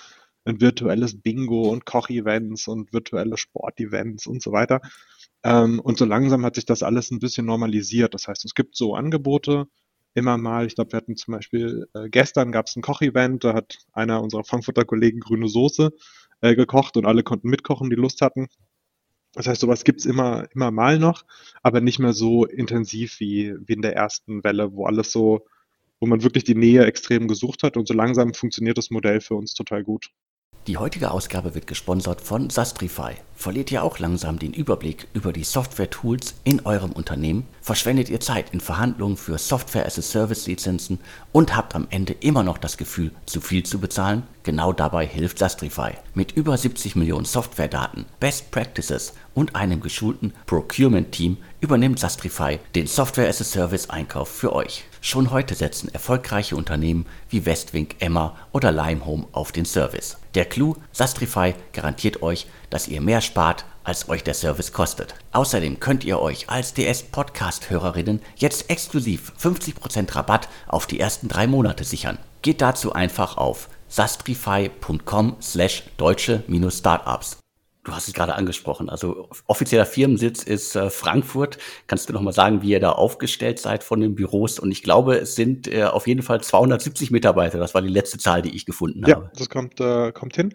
ein 0.49 0.61
virtuelles 0.61 1.21
Bingo 1.21 1.69
und 1.69 1.85
Kochevents 1.85 2.67
und 2.67 2.93
virtuelle 2.93 3.37
Sportevents 3.37 4.27
und 4.27 4.41
so 4.41 4.51
weiter. 4.51 4.81
Ähm, 5.43 5.79
und 5.79 5.97
so 5.97 6.05
langsam 6.05 6.45
hat 6.45 6.55
sich 6.55 6.65
das 6.65 6.83
alles 6.83 7.11
ein 7.11 7.19
bisschen 7.19 7.45
normalisiert. 7.45 8.13
Das 8.13 8.27
heißt, 8.27 8.45
es 8.45 8.55
gibt 8.55 8.75
so 8.75 8.95
Angebote 8.95 9.67
immer 10.13 10.37
mal. 10.37 10.65
Ich 10.65 10.75
glaube, 10.75 10.91
wir 10.91 10.97
hatten 10.97 11.15
zum 11.15 11.33
Beispiel 11.33 11.87
äh, 11.93 12.09
gestern 12.09 12.51
gab 12.51 12.67
es 12.67 12.75
ein 12.75 12.81
Kochevent, 12.81 13.43
da 13.43 13.53
hat 13.53 13.77
einer 13.93 14.21
unserer 14.21 14.43
Frankfurter 14.43 14.85
Kollegen 14.85 15.19
grüne 15.19 15.47
Soße 15.47 15.91
äh, 16.41 16.55
gekocht 16.55 16.97
und 16.97 17.05
alle 17.05 17.23
konnten 17.23 17.49
mitkochen, 17.49 17.89
die 17.89 17.95
Lust 17.95 18.21
hatten. 18.21 18.47
Das 19.33 19.47
heißt, 19.47 19.61
sowas 19.61 19.83
gibt's 19.83 20.05
immer, 20.05 20.47
immer 20.55 20.71
mal 20.71 20.97
noch, 20.97 21.23
aber 21.61 21.81
nicht 21.81 21.99
mehr 21.99 22.13
so 22.13 22.45
intensiv 22.45 23.19
wie, 23.19 23.53
wie 23.65 23.73
in 23.73 23.81
der 23.81 23.95
ersten 23.95 24.43
Welle, 24.43 24.73
wo 24.73 24.85
alles 24.85 25.11
so, 25.11 25.45
wo 25.99 26.07
man 26.07 26.23
wirklich 26.23 26.43
die 26.43 26.55
Nähe 26.55 26.85
extrem 26.85 27.27
gesucht 27.27 27.61
hat 27.63 27.77
und 27.77 27.87
so 27.87 27.93
langsam 27.93 28.33
funktioniert 28.33 28.77
das 28.77 28.89
Modell 28.89 29.21
für 29.21 29.35
uns 29.35 29.53
total 29.53 29.83
gut. 29.83 30.09
Die 30.67 30.77
heutige 30.77 31.11
Ausgabe 31.11 31.55
wird 31.55 31.67
gesponsert 31.67 32.21
von 32.21 32.49
Sastrify. 32.49 33.13
Verliert 33.33 33.71
ihr 33.71 33.83
auch 33.83 33.99
langsam 33.99 34.37
den 34.37 34.53
Überblick 34.53 35.07
über 35.13 35.31
die 35.31 35.45
Software-Tools 35.45 36.35
in 36.43 36.65
eurem 36.65 36.91
Unternehmen? 36.91 37.47
Verschwendet 37.61 38.09
ihr 38.09 38.19
Zeit 38.19 38.53
in 38.53 38.59
Verhandlungen 38.59 39.15
für 39.15 39.37
Software-as-a-Service-Lizenzen 39.37 40.99
und 41.31 41.55
habt 41.55 41.73
am 41.73 41.87
Ende 41.89 42.13
immer 42.13 42.43
noch 42.43 42.57
das 42.57 42.77
Gefühl, 42.77 43.11
zu 43.25 43.39
viel 43.39 43.63
zu 43.63 43.79
bezahlen? 43.79 44.23
Genau 44.43 44.73
dabei 44.73 45.07
hilft 45.07 45.39
Sastrify. 45.39 45.91
Mit 46.13 46.33
über 46.33 46.57
70 46.57 46.97
Millionen 46.97 47.25
Software-Daten, 47.25 48.05
Best 48.19 48.51
Practices 48.51 49.13
und 49.33 49.55
einem 49.55 49.79
geschulten 49.79 50.33
Procurement-Team 50.45 51.37
übernimmt 51.61 51.99
Sastrify 51.99 52.59
den 52.75 52.87
Software-as-a-Service-Einkauf 52.87 54.29
für 54.29 54.53
euch. 54.53 54.85
Schon 55.01 55.31
heute 55.31 55.55
setzen 55.55 55.89
erfolgreiche 55.93 56.55
Unternehmen 56.55 57.05
wie 57.29 57.45
Westwing, 57.45 57.89
Emma 57.99 58.35
oder 58.51 58.71
Limehome 58.71 59.27
auf 59.31 59.51
den 59.51 59.65
Service. 59.65 60.17
Der 60.35 60.45
Clou, 60.45 60.75
Sastrify 60.91 61.53
garantiert 61.73 62.21
euch, 62.21 62.47
dass 62.69 62.87
ihr 62.87 63.01
mehr 63.01 63.21
spart, 63.21 63.65
als 63.83 64.07
euch 64.09 64.23
der 64.23 64.33
Service 64.33 64.71
kostet. 64.73 65.15
Außerdem 65.31 65.79
könnt 65.79 66.03
ihr 66.03 66.19
euch 66.19 66.49
als 66.49 66.73
DS-Podcast-Hörerinnen 66.73 68.21
jetzt 68.35 68.69
exklusiv 68.69 69.33
50% 69.41 70.15
Rabatt 70.15 70.47
auf 70.67 70.85
die 70.85 70.99
ersten 70.99 71.27
drei 71.27 71.47
Monate 71.47 71.83
sichern. 71.83 72.19
Geht 72.41 72.61
dazu 72.61 72.93
einfach 72.93 73.37
auf 73.37 73.69
sastrify.com 73.87 75.37
slash 75.41 75.83
deutsche-startups. 75.97 77.37
Du 77.89 77.95
hast 77.95 78.07
es 78.07 78.13
gerade 78.13 78.35
angesprochen. 78.35 78.87
Also 78.89 79.29
offizieller 79.47 79.85
Firmensitz 79.85 80.43
ist 80.43 80.75
äh, 80.75 80.91
Frankfurt. 80.91 81.57
Kannst 81.87 82.07
du 82.07 82.13
noch 82.13 82.21
mal 82.21 82.33
sagen, 82.33 82.61
wie 82.61 82.69
ihr 82.69 82.79
da 82.79 82.91
aufgestellt 82.91 83.57
seid 83.57 83.83
von 83.83 83.99
den 83.99 84.13
Büros? 84.13 84.59
Und 84.59 84.71
ich 84.71 84.83
glaube, 84.83 85.15
es 85.15 85.35
sind 85.35 85.67
äh, 85.67 85.85
auf 85.85 86.07
jeden 86.07 86.21
Fall 86.21 86.41
270 86.41 87.09
Mitarbeiter. 87.09 87.57
Das 87.57 87.73
war 87.73 87.81
die 87.81 87.89
letzte 87.89 88.19
Zahl, 88.19 88.43
die 88.43 88.55
ich 88.55 88.67
gefunden 88.67 89.03
ja, 89.07 89.15
habe. 89.15 89.25
Ja, 89.25 89.31
das 89.35 89.49
kommt, 89.49 89.79
äh, 89.79 90.11
kommt 90.11 90.35
hin. 90.35 90.53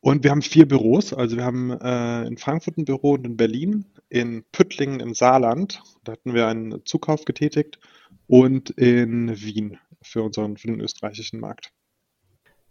Und 0.00 0.22
wir 0.22 0.30
haben 0.30 0.42
vier 0.42 0.68
Büros. 0.68 1.14
Also 1.14 1.38
wir 1.38 1.44
haben 1.44 1.70
äh, 1.70 2.26
in 2.26 2.36
Frankfurt 2.36 2.76
ein 2.76 2.84
Büro 2.84 3.12
und 3.12 3.26
in 3.26 3.36
Berlin, 3.38 3.86
in 4.10 4.44
Püttlingen 4.52 5.00
im 5.00 5.14
Saarland. 5.14 5.82
Da 6.04 6.12
hatten 6.12 6.34
wir 6.34 6.46
einen 6.46 6.84
Zukauf 6.84 7.24
getätigt 7.24 7.78
und 8.26 8.70
in 8.70 9.34
Wien 9.40 9.78
für 10.02 10.22
unseren 10.22 10.58
für 10.58 10.68
den 10.68 10.80
österreichischen 10.80 11.40
Markt. 11.40 11.72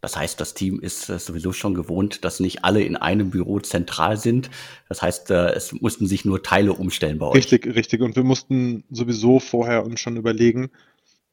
Das 0.01 0.15
heißt, 0.15 0.39
das 0.39 0.53
Team 0.53 0.79
ist 0.79 1.09
äh, 1.09 1.17
sowieso 1.17 1.51
schon 1.51 1.73
gewohnt, 1.73 2.23
dass 2.25 2.39
nicht 2.39 2.63
alle 2.63 2.83
in 2.83 2.95
einem 2.95 3.31
Büro 3.31 3.59
zentral 3.59 4.17
sind. 4.17 4.49
Das 4.87 5.01
heißt, 5.01 5.31
äh, 5.31 5.53
es 5.53 5.73
mussten 5.73 6.07
sich 6.07 6.25
nur 6.25 6.43
Teile 6.43 6.73
umstellen 6.73 7.17
bei 7.17 7.27
euch. 7.27 7.35
Richtig, 7.35 7.65
richtig. 7.65 8.01
Und 8.01 8.15
wir 8.15 8.23
mussten 8.23 8.83
sowieso 8.91 9.39
vorher 9.39 9.85
uns 9.85 9.99
schon 9.99 10.17
überlegen, 10.17 10.69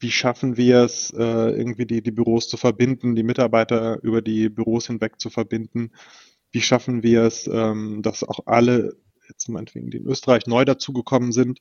wie 0.03 0.11
schaffen 0.11 0.57
wir 0.57 0.79
es, 0.79 1.11
äh, 1.11 1.23
irgendwie 1.23 1.87
die, 1.87 2.03
die 2.03 2.11
Büros 2.11 2.49
zu 2.49 2.57
verbinden, 2.57 3.15
die 3.15 3.23
Mitarbeiter 3.23 4.03
über 4.03 4.21
die 4.21 4.49
Büros 4.49 4.89
hinweg 4.89 5.21
zu 5.21 5.31
verbinden. 5.31 5.93
Wie 6.51 6.61
schaffen 6.61 7.03
wir 7.03 7.23
es, 7.23 7.47
ähm, 7.47 8.03
dass 8.03 8.25
auch 8.25 8.41
alle, 8.47 8.97
jetzt 9.29 9.49
meinetwegen, 9.49 9.91
die 9.91 9.99
in 9.99 10.07
Österreich 10.07 10.47
neu 10.47 10.65
dazugekommen 10.65 11.33
sind, 11.33 11.61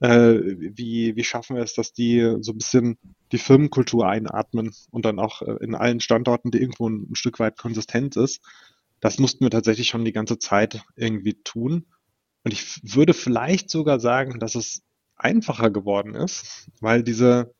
äh, 0.00 0.40
wie, 0.42 1.14
wie 1.14 1.24
schaffen 1.24 1.56
wir 1.56 1.62
es, 1.62 1.74
dass 1.74 1.92
die 1.92 2.36
so 2.40 2.52
ein 2.52 2.58
bisschen 2.58 2.98
die 3.32 3.38
Firmenkultur 3.38 4.08
einatmen 4.08 4.72
und 4.90 5.04
dann 5.04 5.18
auch 5.18 5.42
äh, 5.42 5.56
in 5.60 5.74
allen 5.74 6.00
Standorten, 6.00 6.50
die 6.50 6.58
irgendwo 6.58 6.88
ein, 6.88 7.06
ein 7.10 7.14
Stück 7.14 7.38
weit 7.38 7.58
konsistent 7.58 8.16
ist. 8.16 8.40
Das 9.00 9.18
mussten 9.18 9.44
wir 9.44 9.50
tatsächlich 9.50 9.88
schon 9.88 10.04
die 10.04 10.12
ganze 10.12 10.38
Zeit 10.38 10.82
irgendwie 10.96 11.34
tun. 11.44 11.86
Und 12.44 12.52
ich 12.52 12.80
würde 12.82 13.12
vielleicht 13.14 13.70
sogar 13.70 14.00
sagen, 14.00 14.40
dass 14.40 14.54
es 14.54 14.82
einfacher 15.16 15.70
geworden 15.70 16.14
ist, 16.14 16.70
weil 16.80 17.02
diese, 17.02 17.54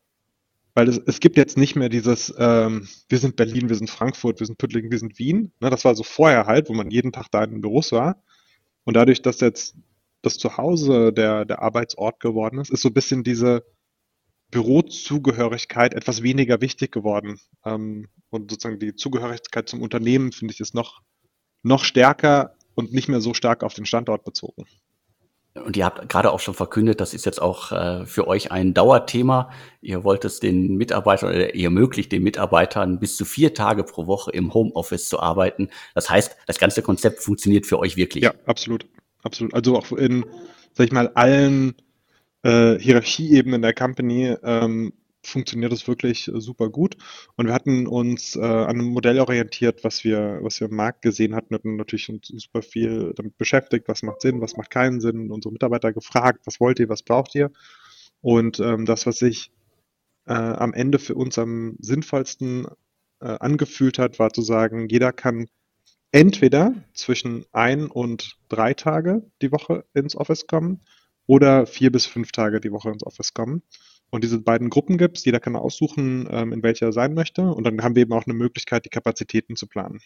weil 0.75 0.89
es, 0.89 0.99
es 1.07 1.21
gibt 1.21 1.37
jetzt 1.37 1.59
nicht 1.59 1.77
mehr 1.77 1.91
dieses, 1.91 2.33
ähm, 2.39 2.89
wir 3.11 3.19
sind 3.19 3.37
Berlin, 3.37 3.69
wir 3.69 3.77
sind 3.77 3.91
Frankfurt, 3.91 4.41
wir 4.41 4.47
sind 4.47 4.57
Püttlingen, 4.57 4.91
wir 4.91 4.99
sind 4.99 5.19
Wien. 5.19 5.53
Ne, 5.61 5.69
das 5.69 5.85
war 5.85 5.95
so 5.95 6.05
vorher 6.05 6.47
halt, 6.47 6.71
wo 6.71 6.73
man 6.73 6.91
jeden 6.91 7.13
Tag 7.13 7.27
da 7.31 7.45
in 7.45 7.51
den 7.51 7.61
Büros 7.61 7.93
war. 7.93 8.23
Und 8.85 8.95
dadurch, 8.95 9.21
dass 9.21 9.41
jetzt 9.41 9.77
das 10.23 10.39
Zuhause 10.39 11.13
der, 11.13 11.45
der 11.45 11.63
Arbeitsort 11.63 12.21
geworden 12.21 12.59
ist, 12.61 12.71
ist 12.71 12.83
so 12.83 12.89
ein 12.89 12.95
bisschen 12.95 13.25
diese 13.25 13.65
Bürozugehörigkeit 14.51 15.95
etwas 15.95 16.23
weniger 16.23 16.61
wichtig 16.61 16.93
geworden. 16.93 17.41
Ähm, 17.65 18.09
und 18.31 18.51
sozusagen 18.51 18.79
die 18.79 18.95
Zugehörigkeit 18.95 19.69
zum 19.69 19.83
Unternehmen, 19.83 20.33
finde 20.33 20.53
ich, 20.53 20.61
ist 20.61 20.75
noch, 20.75 21.01
noch 21.63 21.85
stärker 21.85 22.57
und 22.75 22.93
nicht 22.93 23.09
mehr 23.09 23.21
so 23.21 23.35
stark 23.35 23.63
auf 23.63 23.75
den 23.75 23.87
Standort 23.87 24.25
bezogen. 24.25 24.65
Und 25.55 25.77
ihr 25.77 25.85
habt 25.85 26.09
gerade 26.09 26.31
auch 26.31 26.39
schon 26.39 26.55
verkündet, 26.55 27.01
das 27.01 27.13
ist 27.13 27.27
jetzt 27.27 27.43
auch 27.43 27.73
äh, 27.73 28.07
für 28.07 28.29
euch 28.29 28.53
ein 28.53 28.73
Dauerthema. 28.73 29.51
Ihr 29.81 30.05
wollt 30.05 30.25
es 30.25 30.39
den 30.39 30.77
Mitarbeitern 30.77 31.31
oder 31.31 31.55
ihr 31.55 31.65
ermöglicht 31.65 32.13
den 32.13 32.23
Mitarbeitern 32.23 33.01
bis 33.01 33.17
zu 33.17 33.25
vier 33.25 33.53
Tage 33.53 33.83
pro 33.83 34.07
Woche 34.07 34.31
im 34.31 34.55
Homeoffice 34.55 35.09
zu 35.09 35.19
arbeiten. 35.19 35.71
Das 35.95 36.09
heißt, 36.09 36.37
das 36.47 36.61
ganze 36.61 36.83
Konzept 36.83 37.21
funktioniert 37.21 37.67
für 37.67 37.81
euch 37.81 37.97
wirklich. 37.97 38.23
Ja, 38.23 38.33
absolut 38.47 38.87
absolut. 39.23 39.55
Also 39.55 39.77
auch 39.77 39.93
in, 39.93 40.25
sag 40.73 40.87
ich 40.87 40.93
mal, 40.93 41.09
allen 41.15 41.75
äh, 42.43 42.79
Hierarchieebenen 42.79 43.63
der 43.63 43.75
Company 43.75 44.37
ähm, 44.43 44.93
funktioniert 45.23 45.73
das 45.73 45.87
wirklich 45.87 46.29
äh, 46.29 46.41
super 46.41 46.71
gut. 46.71 46.97
Und 47.37 47.47
wir 47.47 47.55
hatten 47.55 47.87
uns 47.87 48.37
äh, 48.37 48.41
an 48.41 48.71
einem 48.71 48.87
Modell 48.87 49.21
orientiert, 49.21 49.85
was 49.85 50.05
wir, 50.05 50.39
was 50.43 50.61
wir 50.61 50.69
im 50.69 50.77
Markt 50.77 51.03
gesehen 51.03 51.35
hatten, 51.35 51.55
hatten 51.55 51.77
natürlich 51.77 52.09
uns 52.09 52.29
super 52.29 52.63
viel 52.63 53.13
damit 53.17 53.37
beschäftigt, 53.37 53.89
was 53.89 54.03
macht 54.03 54.23
Sinn, 54.23 54.41
was 54.41 54.57
macht 54.57 54.71
keinen 54.71 55.01
Sinn, 55.01 55.31
unsere 55.31 55.53
Mitarbeiter 55.53 55.93
gefragt, 55.93 56.41
was 56.47 56.61
wollt 56.61 56.79
ihr, 56.79 56.89
was 56.89 57.03
braucht 57.03 57.35
ihr. 57.35 57.51
Und 58.23 58.61
ähm, 58.61 58.87
das, 58.87 59.07
was 59.07 59.19
sich 59.19 59.51
äh, 60.27 60.33
am 60.33 60.73
Ende 60.73 60.99
für 60.99 61.15
uns 61.15 61.39
am 61.39 61.77
sinnvollsten 61.81 62.67
äh, 63.21 63.37
angefühlt 63.41 63.99
hat, 63.99 64.19
war 64.19 64.33
zu 64.33 64.43
sagen, 64.43 64.89
jeder 64.89 65.13
kann 65.13 65.49
entweder 66.13 66.75
zwischen 66.93 67.45
ein 67.53 67.87
und 67.87 68.37
drei 68.49 68.75
Tage 68.75 69.23
die 69.43 69.53
Woche 69.53 69.85
ins 69.95 70.17
Office 70.17 70.47
kommen 70.47 70.81
oder 71.27 71.67
vier 71.67 71.93
bis 71.93 72.07
fünf 72.07 72.33
Tage 72.33 72.61
die 72.61 72.73
Woche 72.73 72.91
ins 72.91 73.05
Office 73.05 73.35
kommen. 73.35 73.63
Und 74.11 74.25
diese 74.25 74.41
beiden 74.41 74.71
Gruppen 74.71 74.99
gibt 74.99 75.19
es, 75.19 75.25
jeder 75.25 75.39
kann 75.39 75.55
aussuchen, 75.55 76.29
ähm, 76.31 76.53
in 76.53 76.63
welcher 76.65 76.87
er 76.87 76.93
sein 76.93 77.15
möchte. 77.15 77.43
Und 77.43 77.65
dann 77.65 77.83
haben 77.83 77.95
wir 77.95 78.03
eben 78.03 78.13
auch 78.13 78.27
eine 78.27 78.35
Möglichkeit, 78.35 78.85
die 78.85 78.91
Kapazitäten 78.91 79.55
zu 79.55 79.69
planen. 79.69 80.01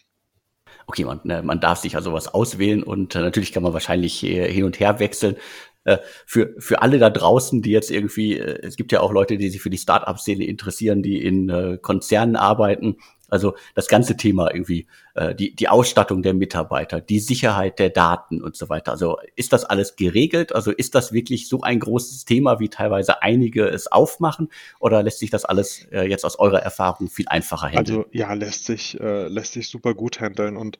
Okay, 0.85 1.05
man, 1.05 1.21
ne, 1.23 1.41
man 1.41 1.59
darf 1.59 1.79
sich 1.79 1.95
also 1.95 2.13
was 2.13 2.27
auswählen 2.27 2.83
und 2.83 3.15
äh, 3.15 3.21
natürlich 3.21 3.51
kann 3.51 3.63
man 3.63 3.73
wahrscheinlich 3.73 4.23
äh, 4.23 4.51
hin 4.51 4.65
und 4.65 4.79
her 4.79 4.99
wechseln. 4.99 5.37
Äh, 5.83 5.97
für, 6.27 6.53
für 6.59 6.83
alle 6.83 6.99
da 6.99 7.09
draußen, 7.09 7.63
die 7.63 7.71
jetzt 7.71 7.89
irgendwie, 7.89 8.37
es 8.37 8.75
gibt 8.75 8.91
ja 8.91 9.01
auch 9.01 9.11
Leute, 9.11 9.37
die 9.37 9.49
sich 9.49 9.61
für 9.61 9.71
die 9.71 9.79
Start-up-Szene 9.79 10.45
interessieren, 10.45 11.01
die 11.01 11.23
in 11.23 11.79
Konzernen 11.81 12.35
arbeiten 12.35 12.97
also 13.29 13.55
das 13.73 13.87
ganze 13.87 14.17
Thema 14.17 14.53
irgendwie, 14.53 14.87
äh, 15.15 15.35
die, 15.35 15.55
die 15.55 15.67
Ausstattung 15.67 16.21
der 16.21 16.33
Mitarbeiter, 16.33 17.01
die 17.01 17.19
Sicherheit 17.19 17.79
der 17.79 17.89
Daten 17.89 18.41
und 18.41 18.55
so 18.55 18.69
weiter. 18.69 18.91
Also 18.91 19.17
ist 19.35 19.53
das 19.53 19.65
alles 19.65 19.95
geregelt? 19.95 20.53
Also 20.53 20.71
ist 20.71 20.95
das 20.95 21.13
wirklich 21.13 21.47
so 21.47 21.61
ein 21.61 21.79
großes 21.79 22.25
Thema, 22.25 22.59
wie 22.59 22.69
teilweise 22.69 23.21
einige 23.21 23.67
es 23.67 23.91
aufmachen? 23.91 24.49
Oder 24.79 25.03
lässt 25.03 25.19
sich 25.19 25.29
das 25.29 25.45
alles 25.45 25.85
äh, 25.91 26.03
jetzt 26.03 26.25
aus 26.25 26.39
eurer 26.39 26.59
Erfahrung 26.59 27.09
viel 27.09 27.27
einfacher 27.27 27.67
handeln? 27.67 27.99
Also 27.99 28.05
ja, 28.11 28.33
lässt 28.33 28.65
sich, 28.65 28.99
äh, 28.99 29.27
lässt 29.27 29.53
sich 29.53 29.69
super 29.69 29.93
gut 29.93 30.19
handeln. 30.19 30.57
Und 30.57 30.79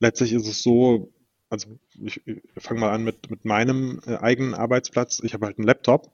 letztlich 0.00 0.32
ist 0.32 0.46
es 0.46 0.62
so, 0.62 1.12
also 1.50 1.68
ich, 2.02 2.26
ich 2.26 2.40
fange 2.56 2.80
mal 2.80 2.92
an 2.92 3.04
mit, 3.04 3.30
mit 3.30 3.44
meinem 3.44 4.00
äh, 4.06 4.16
eigenen 4.16 4.54
Arbeitsplatz. 4.54 5.20
Ich 5.22 5.34
habe 5.34 5.46
halt 5.46 5.58
einen 5.58 5.66
Laptop 5.66 6.10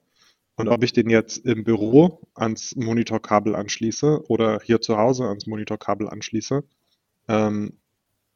und 0.59 0.67
ob 0.69 0.83
ich 0.83 0.93
den 0.93 1.09
jetzt 1.09 1.47
im 1.47 1.63
Büro 1.63 2.21
ans 2.35 2.75
Monitorkabel 2.75 3.55
anschließe 3.55 4.25
oder 4.29 4.59
hier 4.61 4.81
zu 4.81 4.99
Hause 4.99 5.25
ans 5.29 5.47
Monitorkabel 5.47 6.09
anschließe, 6.09 6.65
ähm, 7.29 7.79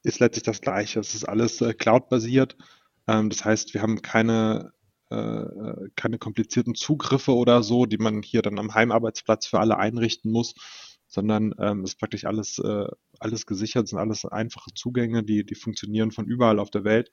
ist 0.05 0.21
letztlich 0.21 0.45
das 0.45 0.61
Gleiche. 0.61 1.01
Es 1.01 1.15
ist 1.15 1.25
alles 1.25 1.61
äh, 1.61 1.75
Cloud-basiert. 1.75 2.57
Ähm, 3.09 3.29
das 3.29 3.45
heißt, 3.45 3.75
wir 3.75 3.83
haben 3.83 4.03
keine, 4.03 4.73
äh, 5.11 5.89
keine 5.97 6.19
komplizierten 6.19 6.77
Zugriffe 6.77 7.35
oder 7.35 7.65
so, 7.65 7.87
die 7.87 7.99
man 7.99 8.23
hier 8.23 8.43
dann 8.43 8.61
am 8.61 8.73
Heimarbeitsplatz 8.73 9.47
für 9.47 9.59
alle 9.59 9.77
einrichten 9.79 10.31
muss, 10.31 10.55
sondern 11.09 11.53
ähm, 11.59 11.83
ist 11.83 11.99
praktisch 11.99 12.25
alles, 12.25 12.61
äh, 12.61 12.87
alles 13.19 13.47
gesichert, 13.47 13.89
sind 13.89 13.99
alles 13.99 14.25
einfache 14.25 14.73
Zugänge, 14.75 15.25
die, 15.25 15.45
die 15.45 15.57
funktionieren 15.57 16.13
von 16.13 16.27
überall 16.27 16.61
auf 16.61 16.71
der 16.71 16.85
Welt. 16.85 17.11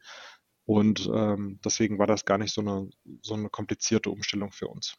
Und 0.69 1.09
ähm, 1.11 1.59
deswegen 1.65 1.97
war 1.97 2.05
das 2.05 2.25
gar 2.25 2.37
nicht 2.37 2.53
so 2.53 2.61
eine, 2.61 2.91
so 3.23 3.33
eine 3.33 3.49
komplizierte 3.49 4.11
Umstellung 4.11 4.51
für 4.51 4.67
uns. 4.67 4.97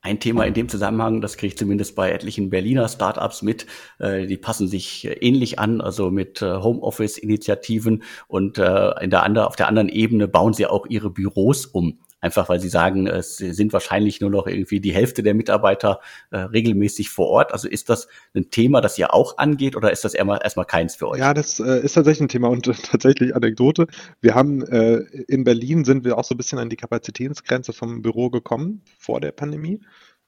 Ein 0.00 0.20
Thema 0.20 0.46
in 0.46 0.54
dem 0.54 0.68
Zusammenhang, 0.68 1.20
das 1.20 1.36
kriege 1.36 1.48
ich 1.48 1.58
zumindest 1.58 1.96
bei 1.96 2.12
etlichen 2.12 2.50
Berliner 2.50 2.88
Startups 2.88 3.42
mit, 3.42 3.66
äh, 3.98 4.28
die 4.28 4.36
passen 4.36 4.68
sich 4.68 5.08
ähnlich 5.20 5.58
an, 5.58 5.80
also 5.80 6.12
mit 6.12 6.40
äh, 6.40 6.58
Homeoffice-Initiativen 6.58 8.04
und 8.28 8.58
äh, 8.58 9.02
in 9.02 9.10
der 9.10 9.24
andre, 9.24 9.48
auf 9.48 9.56
der 9.56 9.66
anderen 9.66 9.88
Ebene 9.88 10.28
bauen 10.28 10.54
sie 10.54 10.66
auch 10.66 10.86
ihre 10.86 11.10
Büros 11.10 11.66
um. 11.66 11.98
Einfach 12.26 12.48
weil 12.48 12.58
sie 12.58 12.68
sagen, 12.68 13.06
es 13.06 13.36
sind 13.36 13.72
wahrscheinlich 13.72 14.20
nur 14.20 14.30
noch 14.30 14.48
irgendwie 14.48 14.80
die 14.80 14.92
Hälfte 14.92 15.22
der 15.22 15.32
Mitarbeiter 15.32 16.00
äh, 16.32 16.38
regelmäßig 16.38 17.08
vor 17.08 17.28
Ort. 17.28 17.52
Also 17.52 17.68
ist 17.68 17.88
das 17.88 18.08
ein 18.34 18.50
Thema, 18.50 18.80
das 18.80 18.98
ihr 18.98 19.14
auch 19.14 19.38
angeht 19.38 19.76
oder 19.76 19.92
ist 19.92 20.04
das 20.04 20.12
erstmal, 20.12 20.40
erstmal 20.42 20.66
keins 20.66 20.96
für 20.96 21.08
euch? 21.08 21.20
Ja, 21.20 21.34
das 21.34 21.60
äh, 21.60 21.84
ist 21.84 21.92
tatsächlich 21.92 22.22
ein 22.22 22.28
Thema 22.28 22.48
und 22.48 22.66
äh, 22.66 22.72
tatsächlich 22.72 23.36
Anekdote. 23.36 23.86
Wir 24.20 24.34
haben 24.34 24.66
äh, 24.66 24.96
in 25.28 25.44
Berlin 25.44 25.84
sind 25.84 26.04
wir 26.04 26.18
auch 26.18 26.24
so 26.24 26.34
ein 26.34 26.36
bisschen 26.36 26.58
an 26.58 26.68
die 26.68 26.74
Kapazitätsgrenze 26.74 27.72
vom 27.72 28.02
Büro 28.02 28.28
gekommen 28.28 28.82
vor 28.98 29.20
der 29.20 29.30
Pandemie 29.30 29.80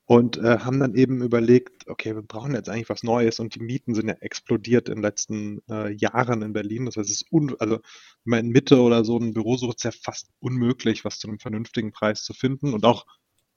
und 0.08 0.38
äh, 0.38 0.60
haben 0.60 0.80
dann 0.80 0.94
eben 0.94 1.22
überlegt, 1.22 1.86
okay, 1.86 2.14
wir 2.14 2.22
brauchen 2.22 2.54
jetzt 2.54 2.70
eigentlich 2.70 2.88
was 2.88 3.02
Neues 3.02 3.40
und 3.40 3.54
die 3.54 3.60
Mieten 3.60 3.94
sind 3.94 4.08
ja 4.08 4.14
explodiert 4.20 4.88
in 4.88 4.94
den 4.94 5.02
letzten 5.02 5.60
äh, 5.68 5.92
Jahren 5.92 6.40
in 6.40 6.54
Berlin. 6.54 6.86
Das 6.86 6.96
heißt, 6.96 7.10
es 7.10 7.20
ist 7.20 7.30
un 7.30 7.54
also 7.58 7.74
wenn 7.74 8.30
man 8.30 8.46
in 8.46 8.48
Mitte 8.48 8.80
oder 8.80 9.04
so 9.04 9.18
ein 9.18 9.34
Büro 9.34 9.58
sucht, 9.58 9.76
ist 9.76 9.84
ja 9.84 9.90
fast 9.90 10.30
unmöglich, 10.40 11.04
was 11.04 11.18
zu 11.18 11.28
einem 11.28 11.38
vernünftigen 11.38 11.92
Preis 11.92 12.22
zu 12.22 12.32
finden. 12.32 12.72
Und 12.72 12.86
auch 12.86 13.04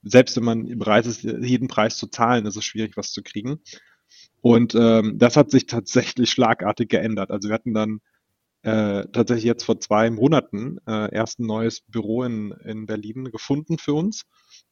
selbst 0.02 0.36
wenn 0.36 0.44
man 0.44 0.78
bereit 0.78 1.06
ist, 1.06 1.22
jeden 1.22 1.68
Preis 1.68 1.96
zu 1.96 2.06
zahlen, 2.08 2.44
ist 2.44 2.56
es 2.56 2.66
schwierig, 2.66 2.98
was 2.98 3.12
zu 3.12 3.22
kriegen. 3.22 3.62
Und 4.42 4.74
ähm, 4.74 5.16
das 5.16 5.38
hat 5.38 5.50
sich 5.50 5.64
tatsächlich 5.64 6.30
schlagartig 6.30 6.90
geändert. 6.90 7.30
Also 7.30 7.48
wir 7.48 7.54
hatten 7.54 7.72
dann 7.72 8.00
äh, 8.62 9.04
tatsächlich 9.12 9.44
jetzt 9.44 9.64
vor 9.64 9.80
zwei 9.80 10.10
Monaten 10.10 10.78
äh, 10.86 11.14
erst 11.14 11.40
ein 11.40 11.46
neues 11.46 11.80
Büro 11.82 12.22
in, 12.22 12.52
in 12.64 12.86
Berlin 12.86 13.24
gefunden 13.30 13.78
für 13.78 13.94
uns. 13.94 14.22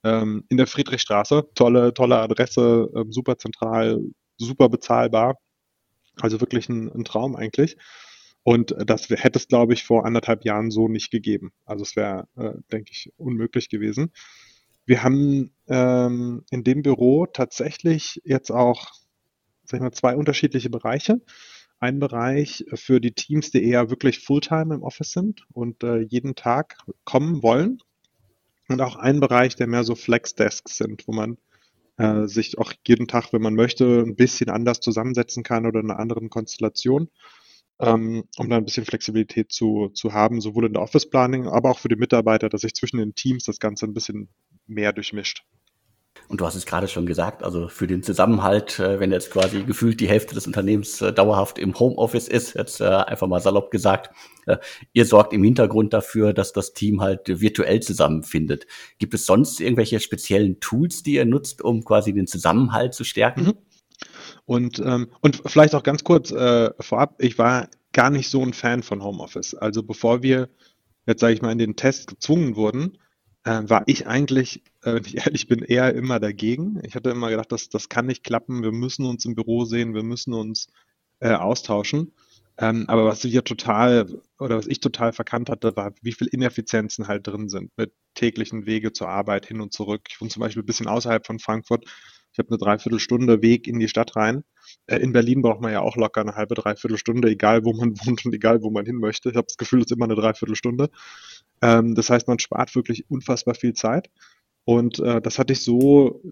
Ähm, 0.04 0.44
in 0.48 0.56
der 0.56 0.66
Friedrichstraße. 0.66 1.48
Tolle, 1.54 1.92
tolle 1.94 2.18
Adresse, 2.18 2.88
äh, 2.94 3.04
super 3.10 3.38
zentral, 3.38 4.00
super 4.36 4.68
bezahlbar. 4.68 5.38
Also 6.20 6.40
wirklich 6.40 6.68
ein, 6.68 6.90
ein 6.92 7.04
Traum 7.04 7.36
eigentlich. 7.36 7.76
Und 8.42 8.74
das 8.78 9.10
hätte 9.10 9.38
es, 9.38 9.48
glaube 9.48 9.74
ich, 9.74 9.84
vor 9.84 10.06
anderthalb 10.06 10.44
Jahren 10.44 10.70
so 10.70 10.88
nicht 10.88 11.10
gegeben. 11.10 11.52
Also 11.66 11.82
es 11.82 11.96
wäre, 11.96 12.26
äh, 12.36 12.52
denke 12.72 12.92
ich, 12.92 13.12
unmöglich 13.16 13.68
gewesen. 13.68 14.12
Wir 14.86 15.02
haben 15.02 15.52
ähm, 15.68 16.44
in 16.50 16.64
dem 16.64 16.82
Büro 16.82 17.26
tatsächlich 17.26 18.20
jetzt 18.24 18.50
auch 18.50 18.92
sag 19.70 19.78
ich 19.78 19.82
mal, 19.82 19.92
zwei 19.92 20.16
unterschiedliche 20.16 20.68
Bereiche. 20.68 21.20
Ein 21.80 21.98
Bereich 21.98 22.66
für 22.74 23.00
die 23.00 23.12
Teams, 23.12 23.50
die 23.50 23.64
eher 23.64 23.88
wirklich 23.88 24.20
Fulltime 24.20 24.74
im 24.74 24.82
Office 24.82 25.12
sind 25.12 25.46
und 25.52 25.82
äh, 25.82 26.00
jeden 26.00 26.34
Tag 26.34 26.76
kommen 27.04 27.42
wollen. 27.42 27.82
Und 28.68 28.82
auch 28.82 28.96
ein 28.96 29.18
Bereich, 29.18 29.56
der 29.56 29.66
mehr 29.66 29.82
so 29.82 29.94
Flex-Desks 29.94 30.76
sind, 30.76 31.08
wo 31.08 31.12
man 31.12 31.38
äh, 31.96 32.26
sich 32.26 32.58
auch 32.58 32.74
jeden 32.86 33.08
Tag, 33.08 33.32
wenn 33.32 33.42
man 33.42 33.54
möchte, 33.54 34.00
ein 34.00 34.14
bisschen 34.14 34.50
anders 34.50 34.80
zusammensetzen 34.80 35.42
kann 35.42 35.66
oder 35.66 35.80
in 35.80 35.90
einer 35.90 35.98
anderen 35.98 36.28
Konstellation, 36.28 37.08
ähm, 37.80 38.24
um 38.36 38.50
da 38.50 38.58
ein 38.58 38.64
bisschen 38.66 38.84
Flexibilität 38.84 39.50
zu, 39.50 39.88
zu 39.88 40.12
haben, 40.12 40.42
sowohl 40.42 40.66
in 40.66 40.74
der 40.74 40.82
Office-Planning, 40.82 41.46
aber 41.46 41.70
auch 41.70 41.78
für 41.78 41.88
die 41.88 41.96
Mitarbeiter, 41.96 42.50
dass 42.50 42.60
sich 42.60 42.74
zwischen 42.74 42.98
den 42.98 43.14
Teams 43.14 43.44
das 43.44 43.58
Ganze 43.58 43.86
ein 43.86 43.94
bisschen 43.94 44.28
mehr 44.66 44.92
durchmischt. 44.92 45.44
Und 46.30 46.40
du 46.40 46.46
hast 46.46 46.54
es 46.54 46.64
gerade 46.64 46.86
schon 46.86 47.06
gesagt, 47.06 47.42
also 47.42 47.66
für 47.66 47.88
den 47.88 48.04
Zusammenhalt, 48.04 48.78
äh, 48.78 49.00
wenn 49.00 49.10
jetzt 49.10 49.32
quasi 49.32 49.64
gefühlt 49.64 50.00
die 50.00 50.08
Hälfte 50.08 50.32
des 50.32 50.46
Unternehmens 50.46 51.00
äh, 51.00 51.12
dauerhaft 51.12 51.58
im 51.58 51.76
Homeoffice 51.76 52.28
ist, 52.28 52.54
jetzt 52.54 52.80
äh, 52.80 52.84
einfach 52.84 53.26
mal 53.26 53.40
salopp 53.40 53.70
gesagt, 53.70 54.14
ihr 54.94 55.04
sorgt 55.04 55.32
im 55.32 55.44
Hintergrund 55.44 55.92
dafür, 55.92 56.32
dass 56.32 56.52
das 56.52 56.72
Team 56.72 57.00
halt 57.00 57.40
virtuell 57.40 57.80
zusammenfindet. 57.80 58.66
Gibt 58.98 59.14
es 59.14 59.26
sonst 59.26 59.60
irgendwelche 59.60 60.00
speziellen 60.00 60.58
Tools, 60.58 61.02
die 61.02 61.14
ihr 61.14 61.24
nutzt, 61.24 61.62
um 61.62 61.84
quasi 61.84 62.12
den 62.12 62.26
Zusammenhalt 62.26 62.94
zu 62.94 63.04
stärken? 63.04 63.44
Mhm. 63.44 63.54
Und, 64.46 64.78
ähm, 64.80 65.08
und 65.20 65.42
vielleicht 65.46 65.74
auch 65.74 65.84
ganz 65.84 66.02
kurz 66.02 66.30
vorab, 66.30 67.14
ich 67.18 67.38
war 67.38 67.68
gar 67.92 68.10
nicht 68.10 68.28
so 68.30 68.42
ein 68.42 68.52
Fan 68.52 68.82
von 68.82 69.04
Homeoffice. 69.04 69.54
Also 69.54 69.82
bevor 69.84 70.22
wir 70.22 70.48
jetzt 71.06 71.20
sage 71.20 71.34
ich 71.34 71.42
mal 71.42 71.52
in 71.52 71.58
den 71.58 71.76
Test 71.76 72.08
gezwungen 72.08 72.56
wurden, 72.56 72.98
war 73.44 73.84
ich 73.86 74.06
eigentlich, 74.06 74.62
wenn 74.82 75.04
ich 75.04 75.16
ehrlich 75.26 75.46
bin, 75.46 75.60
eher 75.60 75.94
immer 75.94 76.20
dagegen. 76.20 76.80
Ich 76.84 76.94
hatte 76.94 77.10
immer 77.10 77.30
gedacht, 77.30 77.52
das, 77.52 77.68
das 77.68 77.88
kann 77.88 78.06
nicht 78.06 78.24
klappen, 78.24 78.62
wir 78.62 78.72
müssen 78.72 79.06
uns 79.06 79.24
im 79.24 79.34
Büro 79.34 79.64
sehen, 79.64 79.94
wir 79.94 80.02
müssen 80.02 80.34
uns 80.34 80.68
äh, 81.20 81.32
austauschen. 81.32 82.12
Ähm, 82.58 82.84
aber 82.88 83.06
was 83.06 83.24
wir 83.24 83.44
total 83.44 84.06
oder 84.38 84.58
was 84.58 84.66
ich 84.66 84.80
total 84.80 85.12
verkannt 85.12 85.48
hatte, 85.48 85.76
war, 85.76 85.92
wie 86.02 86.12
viel 86.12 86.26
Ineffizienzen 86.26 87.08
halt 87.08 87.26
drin 87.26 87.48
sind 87.48 87.70
mit 87.76 87.92
täglichen 88.14 88.66
Wege 88.66 88.92
zur 88.92 89.08
Arbeit 89.08 89.46
hin 89.46 89.62
und 89.62 89.72
zurück. 89.72 90.02
Ich 90.10 90.20
wohne 90.20 90.30
zum 90.30 90.40
Beispiel 90.40 90.62
ein 90.62 90.66
bisschen 90.66 90.86
außerhalb 90.86 91.26
von 91.26 91.38
Frankfurt. 91.38 91.84
Ich 92.32 92.38
habe 92.38 92.50
eine 92.50 92.58
Dreiviertelstunde 92.58 93.42
Weg 93.42 93.66
in 93.66 93.80
die 93.80 93.88
Stadt 93.88 94.14
rein. 94.14 94.44
Äh, 94.86 94.98
in 94.98 95.12
Berlin 95.12 95.42
braucht 95.42 95.60
man 95.60 95.72
ja 95.72 95.80
auch 95.80 95.96
locker 95.96 96.20
eine 96.20 96.34
halbe, 96.34 96.54
Dreiviertelstunde, 96.54 97.28
egal 97.30 97.64
wo 97.64 97.72
man 97.72 97.94
wohnt 98.04 98.26
und 98.26 98.34
egal 98.34 98.62
wo 98.62 98.70
man 98.70 98.84
hin 98.84 98.96
möchte. 98.96 99.30
Ich 99.30 99.36
habe 99.36 99.46
das 99.46 99.56
Gefühl, 99.56 99.80
es 99.80 99.86
ist 99.86 99.92
immer 99.92 100.04
eine 100.04 100.14
Dreiviertelstunde. 100.14 100.90
Ähm, 101.62 101.94
das 101.94 102.10
heißt, 102.10 102.28
man 102.28 102.38
spart 102.38 102.74
wirklich 102.74 103.08
unfassbar 103.10 103.54
viel 103.54 103.72
Zeit. 103.72 104.10
Und 104.70 105.00
äh, 105.00 105.20
das 105.20 105.40
hatte 105.40 105.52
ich 105.52 105.64
so 105.64 106.22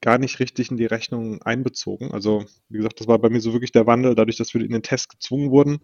gar 0.00 0.16
nicht 0.16 0.40
richtig 0.40 0.70
in 0.70 0.78
die 0.78 0.86
Rechnung 0.86 1.42
einbezogen. 1.42 2.10
Also, 2.10 2.46
wie 2.70 2.78
gesagt, 2.78 2.98
das 3.00 3.06
war 3.06 3.18
bei 3.18 3.28
mir 3.28 3.42
so 3.42 3.52
wirklich 3.52 3.70
der 3.70 3.86
Wandel, 3.86 4.14
dadurch, 4.14 4.38
dass 4.38 4.54
wir 4.54 4.62
in 4.62 4.72
den 4.72 4.82
Test 4.82 5.10
gezwungen 5.10 5.50
wurden. 5.50 5.80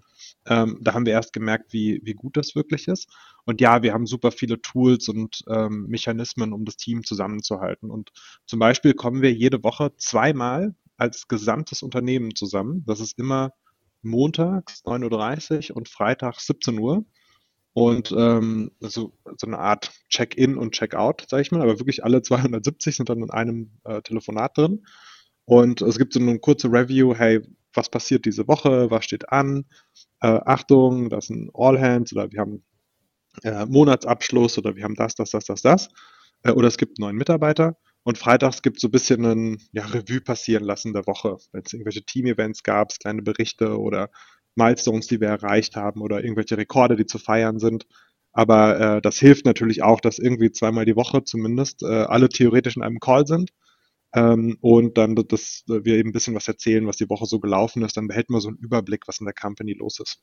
Ähm, 0.46 0.78
da 0.80 0.94
haben 0.94 1.04
wir 1.04 1.12
erst 1.12 1.34
gemerkt, 1.34 1.74
wie, 1.74 2.00
wie 2.04 2.14
gut 2.14 2.38
das 2.38 2.54
wirklich 2.54 2.88
ist. 2.88 3.10
Und 3.44 3.60
ja, 3.60 3.82
wir 3.82 3.92
haben 3.92 4.06
super 4.06 4.32
viele 4.32 4.58
Tools 4.62 5.10
und 5.10 5.44
ähm, 5.50 5.84
Mechanismen, 5.86 6.54
um 6.54 6.64
das 6.64 6.78
Team 6.78 7.04
zusammenzuhalten. 7.04 7.90
Und 7.90 8.10
zum 8.46 8.58
Beispiel 8.58 8.94
kommen 8.94 9.20
wir 9.20 9.34
jede 9.34 9.62
Woche 9.62 9.94
zweimal 9.98 10.74
als 10.96 11.28
gesamtes 11.28 11.82
Unternehmen 11.82 12.34
zusammen. 12.34 12.84
Das 12.86 13.00
ist 13.00 13.18
immer 13.18 13.52
montags 14.00 14.82
9.30 14.86 15.72
Uhr 15.72 15.76
und 15.76 15.90
freitags 15.90 16.46
17 16.46 16.78
Uhr. 16.78 17.04
Und 17.78 18.10
ähm, 18.10 18.72
so, 18.80 19.12
so 19.36 19.46
eine 19.46 19.60
Art 19.60 19.92
Check-in 20.08 20.56
und 20.56 20.72
Check-out, 20.72 21.26
sage 21.28 21.42
ich 21.42 21.52
mal, 21.52 21.62
aber 21.62 21.78
wirklich 21.78 22.02
alle 22.02 22.22
270 22.22 22.96
sind 22.96 23.08
dann 23.08 23.22
in 23.22 23.30
einem 23.30 23.70
äh, 23.84 24.02
Telefonat 24.02 24.58
drin. 24.58 24.84
Und 25.44 25.80
es 25.82 25.96
gibt 25.96 26.12
so 26.12 26.18
eine 26.18 26.40
kurze 26.40 26.72
Review, 26.72 27.14
hey, 27.14 27.40
was 27.72 27.88
passiert 27.88 28.24
diese 28.24 28.48
Woche, 28.48 28.90
was 28.90 29.04
steht 29.04 29.28
an, 29.30 29.64
äh, 30.22 30.40
Achtung, 30.44 31.08
das 31.08 31.26
sind 31.26 31.52
All 31.54 31.80
Hands 31.80 32.12
oder 32.12 32.32
wir 32.32 32.40
haben 32.40 32.64
äh, 33.44 33.64
Monatsabschluss 33.66 34.58
oder 34.58 34.74
wir 34.74 34.82
haben 34.82 34.96
das, 34.96 35.14
das, 35.14 35.30
das, 35.30 35.44
das, 35.44 35.62
das. 35.62 35.88
Äh, 36.42 36.50
oder 36.50 36.66
es 36.66 36.78
gibt 36.78 36.98
einen 36.98 37.06
neuen 37.06 37.16
Mitarbeiter. 37.16 37.76
Und 38.02 38.18
freitags 38.18 38.62
gibt 38.62 38.78
es 38.78 38.82
so 38.82 38.88
ein 38.88 38.90
bisschen 38.90 39.24
ein 39.24 39.62
ja, 39.70 39.86
Revue 39.86 40.20
passieren 40.20 40.64
lassen 40.64 40.94
der 40.94 41.06
Woche, 41.06 41.36
wenn 41.52 41.62
es 41.64 41.72
irgendwelche 41.72 42.02
Team-Events 42.02 42.64
gab, 42.64 42.98
kleine 42.98 43.22
Berichte 43.22 43.78
oder 43.78 44.10
Milestones, 44.58 45.06
die 45.06 45.20
wir 45.20 45.28
erreicht 45.28 45.76
haben 45.76 46.02
oder 46.02 46.22
irgendwelche 46.22 46.58
Rekorde, 46.58 46.96
die 46.96 47.06
zu 47.06 47.18
feiern 47.18 47.58
sind. 47.58 47.86
Aber 48.32 48.78
äh, 48.78 49.00
das 49.00 49.18
hilft 49.18 49.46
natürlich 49.46 49.82
auch, 49.82 50.00
dass 50.00 50.18
irgendwie 50.18 50.52
zweimal 50.52 50.84
die 50.84 50.96
Woche 50.96 51.24
zumindest 51.24 51.82
äh, 51.82 51.86
alle 51.86 52.28
theoretisch 52.28 52.76
in 52.76 52.82
einem 52.82 53.00
Call 53.00 53.26
sind. 53.26 53.52
Ähm, 54.14 54.58
und 54.60 54.96
dann, 54.96 55.14
dass 55.14 55.64
wir 55.66 55.96
eben 55.96 56.10
ein 56.10 56.12
bisschen 56.12 56.34
was 56.34 56.48
erzählen, 56.48 56.86
was 56.86 56.96
die 56.96 57.08
Woche 57.10 57.26
so 57.26 57.40
gelaufen 57.40 57.82
ist. 57.82 57.96
Dann 57.96 58.08
behält 58.08 58.30
man 58.30 58.40
so 58.40 58.48
einen 58.48 58.58
Überblick, 58.58 59.06
was 59.06 59.20
in 59.20 59.26
der 59.26 59.34
Company 59.34 59.72
los 59.72 59.98
ist. 60.00 60.22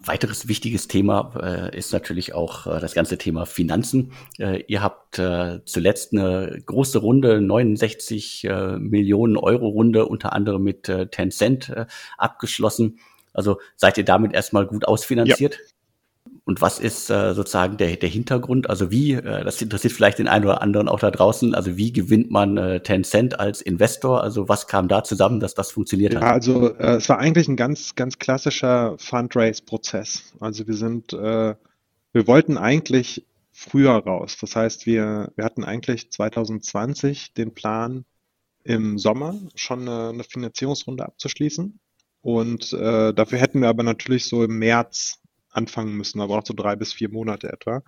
Weiteres 0.00 0.46
wichtiges 0.46 0.86
Thema 0.86 1.32
äh, 1.42 1.76
ist 1.76 1.92
natürlich 1.92 2.32
auch 2.32 2.66
äh, 2.66 2.78
das 2.80 2.94
ganze 2.94 3.18
Thema 3.18 3.46
Finanzen. 3.46 4.12
Äh, 4.38 4.62
ihr 4.68 4.80
habt 4.80 5.18
äh, 5.18 5.64
zuletzt 5.64 6.12
eine 6.12 6.62
große 6.64 6.98
Runde, 6.98 7.40
69 7.40 8.44
äh, 8.44 8.78
Millionen 8.78 9.36
Euro 9.36 9.68
Runde, 9.68 10.06
unter 10.06 10.34
anderem 10.34 10.62
mit 10.62 10.88
äh, 10.88 11.08
Tencent 11.08 11.72
abgeschlossen. 12.16 13.00
Also 13.38 13.60
seid 13.76 13.96
ihr 13.96 14.04
damit 14.04 14.34
erstmal 14.34 14.66
gut 14.66 14.86
ausfinanziert? 14.86 15.54
Ja. 15.54 16.32
Und 16.44 16.60
was 16.60 16.78
ist 16.78 17.10
äh, 17.10 17.34
sozusagen 17.34 17.76
der, 17.76 17.96
der 17.96 18.08
Hintergrund? 18.08 18.68
Also 18.68 18.90
wie, 18.90 19.12
äh, 19.12 19.44
das 19.44 19.62
interessiert 19.62 19.92
vielleicht 19.92 20.18
den 20.18 20.28
einen 20.28 20.44
oder 20.44 20.60
anderen 20.60 20.88
auch 20.88 20.98
da 20.98 21.10
draußen, 21.10 21.54
also 21.54 21.76
wie 21.76 21.92
gewinnt 21.92 22.30
man 22.30 22.56
äh, 22.56 22.80
Tencent 22.80 23.38
als 23.38 23.60
Investor? 23.60 24.22
Also 24.22 24.48
was 24.48 24.66
kam 24.66 24.88
da 24.88 25.04
zusammen, 25.04 25.40
dass 25.40 25.54
das 25.54 25.70
funktioniert 25.70 26.14
ja, 26.14 26.20
hat? 26.20 26.32
Also 26.32 26.74
äh, 26.78 26.96
es 26.96 27.08
war 27.08 27.18
eigentlich 27.18 27.48
ein 27.48 27.56
ganz, 27.56 27.94
ganz 27.94 28.18
klassischer 28.18 28.96
Fundraise-Prozess. 28.98 30.32
Also 30.40 30.66
wir 30.66 30.74
sind, 30.74 31.12
äh, 31.12 31.54
wir 32.12 32.26
wollten 32.26 32.56
eigentlich 32.56 33.24
früher 33.52 33.92
raus. 33.92 34.36
Das 34.40 34.56
heißt, 34.56 34.86
wir, 34.86 35.30
wir 35.36 35.44
hatten 35.44 35.64
eigentlich 35.64 36.10
2020 36.10 37.34
den 37.34 37.54
Plan, 37.54 38.04
im 38.64 38.98
Sommer 38.98 39.34
schon 39.54 39.88
eine, 39.88 40.10
eine 40.10 40.24
Finanzierungsrunde 40.24 41.04
abzuschließen. 41.04 41.78
Und 42.20 42.72
äh, 42.72 43.12
dafür 43.14 43.38
hätten 43.38 43.60
wir 43.60 43.68
aber 43.68 43.82
natürlich 43.82 44.26
so 44.26 44.44
im 44.44 44.58
März 44.58 45.18
anfangen 45.50 45.96
müssen, 45.96 46.20
aber 46.20 46.38
auch 46.38 46.46
so 46.46 46.54
drei 46.54 46.76
bis 46.76 46.92
vier 46.92 47.10
Monate 47.10 47.52
etwa. 47.52 47.82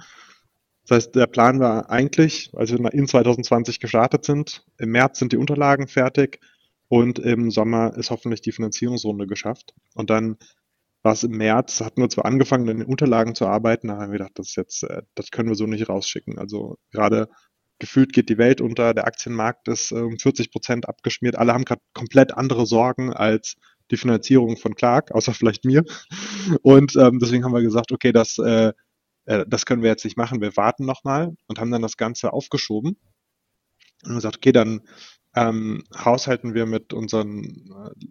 Das 0.87 0.97
heißt, 0.97 1.15
der 1.15 1.27
Plan 1.27 1.61
war 1.61 1.91
eigentlich, 1.91 2.51
als 2.55 2.73
wir 2.73 2.93
in 2.93 3.07
2020 3.07 3.81
gestartet 3.81 4.25
sind, 4.25 4.65
im 4.79 4.91
März 4.91 5.19
sind 5.19 5.33
die 5.33 5.37
Unterlagen 5.37 5.87
fertig 5.89 6.41
und 6.89 7.19
im 7.19 7.51
Sommer 7.51 7.95
ist 7.97 8.11
hoffentlich 8.11 8.41
die 8.41 8.53
Finanzierungsrunde 8.53 9.27
geschafft. 9.27 9.75
Und 9.95 10.11
dann 10.11 10.37
war 11.03 11.13
es 11.13 11.23
im 11.23 11.33
März, 11.33 11.81
hatten 11.81 12.03
wir 12.03 12.09
zwar 12.09 12.25
angefangen, 12.25 12.69
an 12.69 12.79
den 12.79 12.87
Unterlagen 12.87 13.35
zu 13.35 13.47
arbeiten, 13.47 13.91
aber 13.91 14.03
haben 14.03 14.13
wir 14.13 14.19
gedacht, 14.19 14.39
das 14.39 14.55
jetzt, 14.57 14.83
äh, 14.83 15.03
das 15.15 15.31
können 15.31 15.49
wir 15.49 15.55
so 15.55 15.67
nicht 15.67 15.89
rausschicken. 15.89 16.39
Also 16.39 16.77
gerade 16.91 17.29
gefühlt 17.79 18.13
geht 18.13 18.29
die 18.29 18.39
Welt 18.39 18.61
unter, 18.61 18.93
der 18.93 19.07
Aktienmarkt 19.07 19.69
ist 19.69 19.93
um 19.93 20.19
40 20.19 20.51
Prozent 20.51 20.89
abgeschmiert, 20.89 21.37
alle 21.37 21.55
haben 21.55 21.65
gerade 21.65 21.81
komplett 21.95 22.35
andere 22.35 22.67
Sorgen 22.67 23.13
als 23.13 23.57
die 23.91 23.97
Finanzierung 23.97 24.57
von 24.57 24.75
Clark, 24.75 25.13
außer 25.13 25.35
vielleicht 25.35 25.65
mir. 25.65 25.85
Und 26.63 26.97
ähm, 26.97 27.19
deswegen 27.19 27.45
haben 27.45 27.55
wir 27.55 27.63
gesagt, 27.63 27.93
okay, 27.93 28.13
das, 28.13 28.39
äh, 28.39 28.73
äh, 29.27 29.45
das 29.49 29.67
können 29.67 29.83
wir 29.83 29.91
jetzt 29.91 30.05
nicht 30.05 30.17
machen, 30.17 30.41
wir 30.41 30.57
warten 30.57 30.87
nochmal 30.87 31.35
und 31.47 31.59
haben 31.59 31.71
dann 31.71 31.83
das 31.83 31.97
Ganze 31.97 32.33
aufgeschoben. 32.33 32.97
Und 34.05 34.15
gesagt, 34.15 34.37
okay, 34.37 34.53
dann 34.53 34.83
ähm, 35.35 35.85
haushalten 35.95 36.55
wir 36.55 36.67
mit 36.67 36.93
unseren 36.93 37.45
äh, 37.45 38.07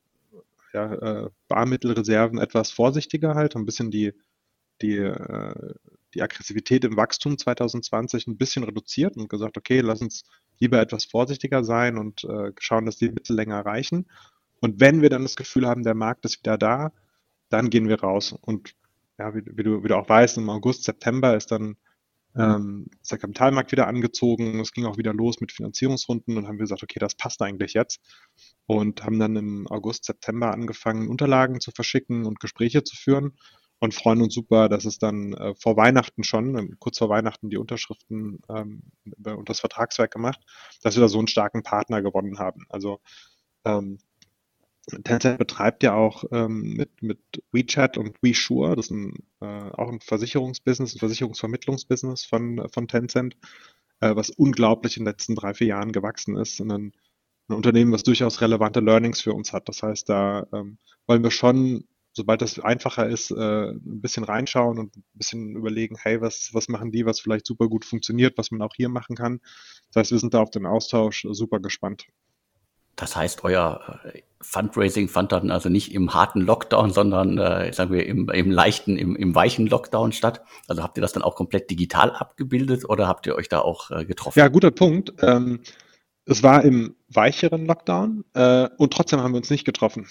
ja, 0.74 0.94
äh, 0.94 1.30
Barmittelreserven 1.48 2.38
etwas 2.38 2.72
vorsichtiger 2.72 3.36
halt, 3.36 3.56
ein 3.56 3.66
bisschen 3.66 3.92
die, 3.92 4.14
die, 4.82 4.98
äh, 4.98 5.74
die 6.14 6.22
Aggressivität 6.22 6.86
im 6.86 6.96
Wachstum 6.96 7.38
2020 7.38 8.28
ein 8.28 8.38
bisschen 8.38 8.64
reduziert 8.64 9.18
und 9.18 9.30
gesagt, 9.30 9.58
okay, 9.58 9.82
lass 9.82 10.02
uns 10.02 10.24
lieber 10.60 10.80
etwas 10.80 11.06
vorsichtiger 11.06 11.64
sein 11.64 11.98
und 11.98 12.24
äh, 12.24 12.52
schauen, 12.60 12.86
dass 12.86 12.98
die 12.98 13.10
Mittel 13.10 13.36
länger 13.36 13.66
reichen 13.66 14.08
und 14.62 14.80
wenn 14.80 15.02
wir 15.02 15.10
dann 15.10 15.24
das 15.24 15.36
Gefühl 15.36 15.68
haben, 15.68 15.84
der 15.84 15.96
Markt 15.96 16.26
ist 16.26 16.40
wieder 16.40 16.58
da, 16.58 16.92
dann 17.50 17.70
gehen 17.70 17.88
wir 17.88 18.02
raus. 18.02 18.36
Und 18.42 18.76
ja, 19.18 19.34
wie, 19.36 19.42
wie, 19.46 19.64
du, 19.64 19.84
wie 19.84 19.88
du 19.88 19.98
auch 19.98 20.10
weißt, 20.10 20.38
im 20.38 20.50
August, 20.50 20.84
September 20.84 21.36
ist 21.36 21.52
dann 21.52 21.78
ähm, 22.38 22.88
ist 23.02 23.12
der 23.12 23.18
Kapitalmarkt 23.18 23.72
wieder 23.72 23.88
angezogen. 23.88 24.60
Es 24.60 24.72
ging 24.72 24.86
auch 24.86 24.98
wieder 24.98 25.14
los 25.14 25.42
mit 25.42 25.52
Finanzierungsrunden 25.52 26.38
und 26.38 26.48
haben 26.48 26.58
gesagt, 26.58 26.84
okay, 26.84 27.00
das 27.00 27.16
passt 27.16 27.42
eigentlich 27.42 27.74
jetzt. 27.74 28.00
Und 28.68 29.04
haben 29.04 29.20
dann 29.20 29.36
im 29.36 29.68
August, 29.68 30.06
September 30.06 30.52
angefangen, 30.52 31.10
Unterlagen 31.10 31.60
zu 31.60 31.72
verschicken 31.72 32.26
und 32.26 32.40
Gespräche 32.40 32.84
zu 32.84 32.96
führen 32.96 33.38
und 33.80 33.94
freuen 33.94 34.22
uns 34.22 34.34
super, 34.34 34.70
dass 34.70 34.86
es 34.86 35.00
dann 35.00 35.34
äh, 35.34 35.56
vor 35.56 35.76
Weihnachten 35.78 36.24
schon, 36.24 36.58
ähm, 36.58 36.76
kurz 36.80 37.00
vor 37.00 37.10
Weihnachten, 37.10 37.50
die 37.50 37.58
Unterschriften 37.58 38.40
ähm, 38.50 38.84
und 39.24 39.50
das 39.50 39.62
Vertragswerk 39.62 40.12
gemacht, 40.12 40.40
dass 40.84 40.96
wir 40.96 41.02
da 41.02 41.08
so 41.08 41.18
einen 41.18 41.28
starken 41.28 41.64
Partner 41.64 42.02
gewonnen 42.02 42.40
haben. 42.40 42.66
Also 42.70 43.00
ähm, 43.66 43.98
Tencent 45.04 45.38
betreibt 45.38 45.84
ja 45.84 45.94
auch 45.94 46.24
ähm, 46.32 46.74
mit, 46.76 47.02
mit 47.02 47.20
WeChat 47.52 47.98
und 47.98 48.16
WeSure, 48.22 48.76
das 48.76 48.86
ist 48.86 48.92
ein, 48.92 49.14
äh, 49.42 49.46
auch 49.46 49.90
ein 49.90 50.00
Versicherungsbusiness, 50.00 50.96
ein 50.96 51.00
Versicherungsvermittlungsbusiness 51.00 52.26
von, 52.26 52.68
von 52.72 52.88
Tencent, 52.88 53.36
äh, 54.00 54.16
was 54.16 54.30
unglaublich 54.30 54.98
in 54.98 55.04
den 55.04 55.12
letzten 55.12 55.36
drei, 55.36 55.54
vier 55.54 55.68
Jahren 55.68 55.92
gewachsen 55.92 56.36
ist. 56.38 56.60
Und 56.60 56.70
dann 56.70 56.92
ein 57.50 57.56
Unternehmen, 57.56 57.92
was 57.92 58.04
durchaus 58.04 58.42
relevante 58.42 58.80
Learnings 58.80 59.22
für 59.22 59.34
uns 59.34 59.54
hat. 59.54 59.68
Das 59.68 59.84
heißt, 59.84 60.08
da 60.08 60.48
ähm, 60.54 60.78
wollen 61.08 61.24
wir 61.24 61.32
schon, 61.32 61.86
sobald 62.14 62.42
das 62.42 62.60
einfacher 62.60 63.08
ist, 63.08 63.32
äh, 63.32 63.72
ein 63.72 64.02
bisschen 64.02 64.24
reinschauen 64.24 64.78
und 64.78 64.96
ein 64.96 65.04
bisschen 65.14 65.56
überlegen, 65.56 65.98
hey, 66.00 66.22
was, 66.22 66.50
was 66.54 66.68
machen 66.68 66.92
die, 66.92 67.06
was 67.06 67.20
vielleicht 67.20 67.46
super 67.46 67.68
gut 67.68 67.86
funktioniert, 67.86 68.38
was 68.38 68.52
man 68.52 68.62
auch 68.62 68.74
hier 68.76 68.90
machen 68.90 69.16
kann. 69.16 69.42
Das 69.92 70.02
heißt, 70.02 70.12
wir 70.12 70.20
sind 70.20 70.34
da 70.34 70.42
auf 70.42 70.52
den 70.52 70.66
Austausch 70.66 71.26
super 71.32 71.60
gespannt. 71.60 72.06
Das 73.00 73.16
heißt, 73.16 73.44
euer 73.46 74.00
äh, 74.04 74.22
Fundraising 74.42 75.08
fand 75.08 75.32
dann 75.32 75.52
also 75.52 75.70
nicht 75.70 75.94
im 75.94 76.14
harten 76.14 76.42
Lockdown, 76.42 76.92
sondern 76.92 77.38
äh, 77.38 77.72
sagen 77.72 77.94
wir 77.94 78.06
im, 78.06 78.30
im 78.30 78.52
leichten, 78.52 78.98
im, 78.98 79.16
im 79.16 79.34
weichen 79.34 79.68
Lockdown 79.68 80.12
statt. 80.12 80.42
Also 80.68 80.84
habt 80.84 80.98
ihr 80.98 81.02
das 81.02 81.14
dann 81.14 81.24
auch 81.24 81.36
komplett 81.36 81.70
digital 81.70 82.12
abgebildet 82.12 82.88
oder 82.88 83.08
habt 83.08 83.26
ihr 83.26 83.36
euch 83.36 83.48
da 83.48 83.60
auch 83.60 83.90
äh, 83.92 84.06
getroffen? 84.06 84.38
Ja, 84.40 84.50
guter 84.50 84.72
Punkt. 84.72 85.14
Ähm, 85.22 85.62
es 86.26 86.44
war 86.44 86.64
im 86.64 86.96
weicheren 87.08 87.66
Lockdown 87.66 88.26
äh, 88.34 88.68
und 88.78 88.94
trotzdem 88.94 89.22
haben 89.22 89.32
wir 89.34 89.38
uns 89.38 89.50
nicht 89.50 89.66
getroffen. 89.66 90.08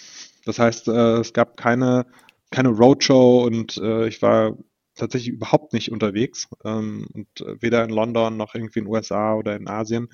Das 0.47 0.59
heißt, 0.59 0.89
äh, 0.89 1.19
es 1.19 1.35
gab 1.35 1.57
keine, 1.57 2.07
keine 2.51 2.71
Roadshow 2.71 3.45
und 3.45 3.77
äh, 3.77 4.09
ich 4.09 4.23
war 4.23 4.57
tatsächlich 4.95 5.35
überhaupt 5.35 5.75
nicht 5.75 5.93
unterwegs 5.93 6.49
ähm, 6.65 7.07
und 7.13 7.29
weder 7.61 7.85
in 7.85 7.91
London 7.91 8.37
noch 8.37 8.55
irgendwie 8.55 8.81
in 8.81 8.87
den 8.87 8.93
USA 8.93 9.35
oder 9.35 9.57
in 9.57 9.69
Asien. 9.69 10.09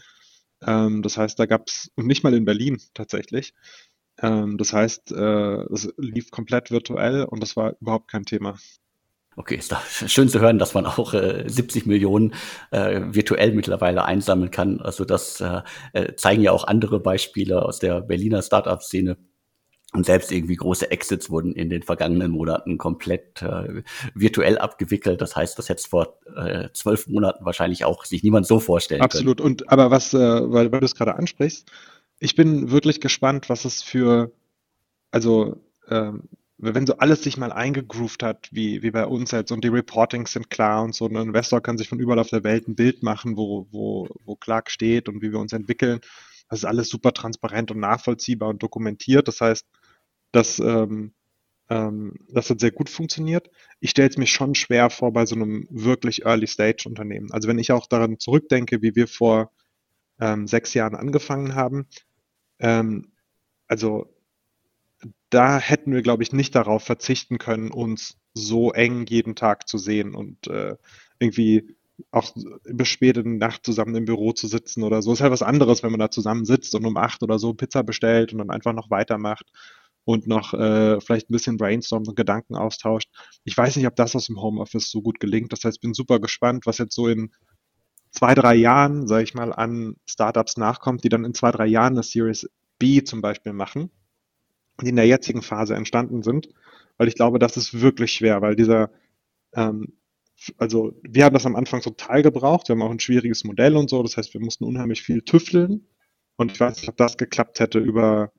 Ähm, 0.67 1.03
das 1.03 1.17
heißt, 1.17 1.39
da 1.39 1.47
gab 1.47 1.69
es, 1.69 1.91
und 1.97 2.07
nicht 2.07 2.25
mal 2.25 2.35
in 2.35 2.45
Berlin 2.45 2.81
tatsächlich. 2.95 3.55
Ähm, 4.23 4.59
das 4.59 4.73
heißt, 4.73 5.13
äh, 5.13 5.63
es 5.73 5.93
lief 5.97 6.31
komplett 6.31 6.71
virtuell 6.71 7.25
und 7.25 7.43
das 7.43 7.57
war 7.57 7.75
überhaupt 7.81 8.11
kein 8.11 8.25
Thema. 8.25 8.57
Okay, 9.37 9.57
ist 9.57 9.73
doch 9.73 9.85
schön 9.85 10.29
zu 10.29 10.41
hören, 10.41 10.59
dass 10.61 10.75
man 10.75 10.87
auch 10.87 11.13
äh, 11.13 11.45
70 11.47 11.87
Millionen 11.87 12.35
äh, 12.71 13.01
virtuell 13.07 13.53
mittlerweile 13.53 14.05
einsammeln 14.05 14.53
kann. 14.53 14.81
Also 14.81 15.05
das 15.05 15.41
äh, 15.41 15.63
äh 15.93 16.15
zeigen 16.15 16.43
ja 16.43 16.53
auch 16.53 16.65
andere 16.65 17.01
Beispiele 17.01 17.63
aus 17.65 17.81
der 17.81 18.01
Berliner 18.01 18.43
Startup-Szene. 18.43 19.17
Und 19.95 20.05
selbst 20.05 20.33
irgendwie 20.33 20.57
große 20.57 20.91
Exits 20.91 21.31
wurden 21.31 21.53
in 21.53 21.71
den 21.71 21.85
vergangenen 21.85 22.33
Monaten 22.33 22.79
komplett 22.79 23.43
äh, 23.43 23.83
virtuell 24.15 24.59
abgewickelt. 24.59 25.21
Das 25.21 25.37
heißt, 25.37 25.57
das 25.57 25.69
hätte 25.69 25.89
vor 25.89 26.19
äh, 26.37 26.69
zwölf 26.73 27.07
Monaten 27.07 27.45
wahrscheinlich 27.45 27.85
auch 27.85 28.05
sich 28.05 28.25
niemand 28.25 28.45
so 28.47 28.59
vorstellen 28.59 29.03
Absolut. 29.03 29.39
können. 29.39 29.53
Absolut. 29.55 29.63
Und 29.63 29.73
aber 29.73 29.93
was, 29.93 30.13
äh, 30.13 30.19
weil, 30.19 30.73
weil 30.73 30.81
du 30.81 30.87
es 30.87 30.97
gerade 30.97 31.15
ansprichst, 31.15 31.71
ich 32.19 32.35
bin 32.35 32.73
wirklich 32.73 33.01
gespannt, 33.01 33.49
was 33.49 33.65
es 33.65 33.83
für, 33.83 34.33
also 35.13 35.63
ähm, 35.89 36.29
wenn 36.59 36.87
so 36.87 36.97
alles 36.99 37.23
sich 37.23 37.37
mal 37.37 37.53
eingegroovt 37.53 38.23
hat, 38.23 38.49
wie, 38.51 38.83
wie 38.83 38.91
bei 38.91 39.07
uns 39.07 39.31
jetzt 39.31 39.53
und 39.53 39.63
die 39.63 39.69
Reportings 39.69 40.33
sind 40.33 40.51
klar 40.51 40.83
und 40.83 40.95
so, 40.95 41.07
ein 41.07 41.17
Investor 41.17 41.61
kann 41.61 41.79
sich 41.79 41.89
von 41.89 42.01
überall 42.01 42.19
auf 42.19 42.31
der 42.31 42.45
Welt 42.45 42.67
ein 42.67 42.75
Bild 42.75 43.03
machen, 43.03 43.37
wo, 43.37 43.69
wo, 43.71 44.09
wo 44.25 44.37
Clark 44.37 44.71
steht 44.71 45.09
und 45.09 45.23
wie 45.23 45.31
wir 45.33 45.39
uns 45.39 45.53
entwickeln. 45.53 46.01
Das 46.49 46.61
ist 46.61 46.65
alles 46.65 46.89
super 46.89 47.13
transparent 47.13 47.71
und 47.71 47.81
nachvollziehbar 47.81 48.49
und 48.49 48.63
dokumentiert. 48.63 49.29
Das 49.29 49.41
heißt, 49.41 49.67
dass 50.35 50.59
ähm, 50.59 51.13
ähm, 51.71 52.15
das 52.29 52.51
hat 52.51 52.61
sehr 52.61 52.73
gut 52.73 52.91
funktioniert. 52.91 53.51
Ich 53.81 53.91
stelle 53.91 54.09
es 54.09 54.19
mir 54.19 54.27
schon 54.27 54.55
schwer 54.55 54.91
vor 54.91 55.13
bei 55.13 55.27
so 55.27 55.35
einem 55.35 55.67
wirklich 55.71 56.25
Early-Stage-Unternehmen. 56.25 57.33
Also 57.33 57.49
wenn 57.49 57.59
ich 57.59 57.73
auch 57.73 57.87
daran 57.87 58.19
zurückdenke, 58.19 58.83
wie 58.83 58.95
wir 58.95 59.09
vor 59.09 59.51
ähm, 60.21 60.47
sechs 60.47 60.75
Jahren 60.75 60.95
angefangen 60.97 61.55
haben, 61.55 61.87
ähm, 62.61 63.13
also 63.69 64.09
da 65.31 65.59
hätten 65.59 65.93
wir, 65.93 66.03
glaube 66.03 66.23
ich, 66.23 66.33
nicht 66.33 66.55
darauf 66.55 66.85
verzichten 66.85 67.39
können, 67.39 67.71
uns 67.71 68.19
so 68.35 68.73
eng 68.73 69.07
jeden 69.07 69.35
Tag 69.35 69.69
zu 69.69 69.79
sehen 69.79 70.15
und 70.15 70.47
äh, 70.49 70.77
irgendwie 71.19 71.77
auch 72.11 72.33
bis 72.65 72.89
spät 72.89 73.17
in 73.17 73.39
der 73.39 73.49
Nacht 73.49 73.65
zusammen 73.65 73.95
im 73.95 74.05
Büro 74.05 74.33
zu 74.33 74.49
sitzen 74.49 74.83
oder 74.83 75.03
so. 75.03 75.13
Ist 75.13 75.21
halt 75.21 75.33
was 75.33 75.43
anderes, 75.43 75.83
wenn 75.83 75.93
man 75.93 76.01
da 76.01 76.11
zusammen 76.11 76.45
sitzt 76.45 76.75
und 76.75 76.85
um 76.87 76.97
acht 76.97 77.23
oder 77.23 77.39
so 77.39 77.55
Pizza 77.55 77.83
bestellt 77.85 78.33
und 78.33 78.39
dann 78.39 78.51
einfach 78.51 78.73
noch 78.73 78.91
weitermacht 78.91 79.51
und 80.05 80.27
noch 80.27 80.53
äh, 80.55 81.01
vielleicht 81.01 81.31
ein 81.31 81.33
bisschen 81.33 81.57
brainstormt 81.57 82.09
und 82.09 82.17
Gedanken 82.17 82.57
austauscht. 82.57 83.11
Ich 83.45 83.57
weiß 83.57 83.77
nicht, 83.77 83.87
ob 83.87 83.97
das 83.97 84.15
aus 84.15 84.27
dem 84.27 84.41
Homeoffice 84.41 84.91
so 84.91 85.01
gut 85.03 85.21
gelingt. 85.21 85.53
Das 85.53 85.65
heißt, 85.65 85.79
ich 85.79 85.81
bin 85.81 85.95
super 85.95 86.21
gespannt, 86.21 86.67
was 86.67 86.79
jetzt 86.79 86.95
so 86.95 87.09
in 87.09 87.31
zwei, 88.11 88.35
drei 88.35 88.55
Jahren, 88.55 89.07
sage 89.07 89.25
ich 89.25 89.35
mal, 89.35 89.53
an 89.53 89.97
Startups 90.05 90.57
nachkommt, 90.57 91.05
die 91.05 91.09
dann 91.09 91.25
in 91.25 91.35
zwei, 91.35 91.51
drei 91.51 91.67
Jahren 91.67 91.95
eine 91.95 92.03
Series 92.03 92.49
B 92.79 93.03
zum 93.03 93.23
Beispiel 93.23 93.53
machen, 93.53 93.91
die 94.83 94.91
in 94.91 94.97
der 94.97 95.07
jetzigen 95.07 95.43
Phase 95.43 95.75
entstanden 95.75 96.23
sind. 96.23 96.49
Weil 96.97 97.09
ich 97.09 97.17
glaube, 97.17 97.39
das 97.39 97.57
ist 97.57 97.81
wirklich 97.81 98.13
schwer, 98.13 98.41
weil 98.43 98.55
dieser, 98.57 98.91
ähm, 99.55 99.95
also 100.59 100.93
wir 101.03 101.25
haben 101.25 101.35
das 101.35 101.47
am 101.47 101.57
Anfang 101.57 101.81
total 101.81 102.23
gebraucht. 102.23 102.69
Wir 102.69 102.75
haben 102.75 102.83
auch 102.83 102.91
ein 102.91 103.01
schwieriges 103.01 103.45
Modell 103.45 103.77
und 103.77 103.89
so. 103.89 104.03
Das 104.03 104.17
heißt, 104.17 104.35
wir 104.35 104.41
mussten 104.41 104.65
unheimlich 104.65 105.03
viel 105.03 105.23
tüfteln. 105.23 105.87
Und 106.37 106.53
ich 106.53 106.61
weiß 106.61 106.77
nicht, 106.77 106.89
ob 106.89 106.97
das 106.97 107.17
geklappt 107.17 107.61
hätte 107.61 107.79
über 107.79 108.33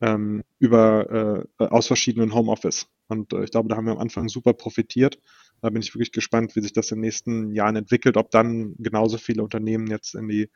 ähm, 0.00 0.42
über 0.58 1.46
äh, 1.58 1.64
aus 1.64 1.86
verschiedenen 1.86 2.34
Homeoffice. 2.34 2.86
Und 3.08 3.32
äh, 3.32 3.44
ich 3.44 3.50
glaube, 3.50 3.68
da 3.68 3.76
haben 3.76 3.86
wir 3.86 3.92
am 3.92 3.98
Anfang 3.98 4.28
super 4.28 4.52
profitiert. 4.52 5.18
Da 5.62 5.70
bin 5.70 5.82
ich 5.82 5.94
wirklich 5.94 6.12
gespannt, 6.12 6.54
wie 6.54 6.60
sich 6.60 6.72
das 6.72 6.90
in 6.90 6.96
den 6.98 7.02
nächsten 7.02 7.52
Jahren 7.52 7.76
entwickelt, 7.76 8.16
ob 8.16 8.30
dann 8.30 8.74
genauso 8.78 9.18
viele 9.18 9.42
Unternehmen 9.42 9.86
jetzt 9.86 10.14
in 10.14 10.28
die 10.28 10.50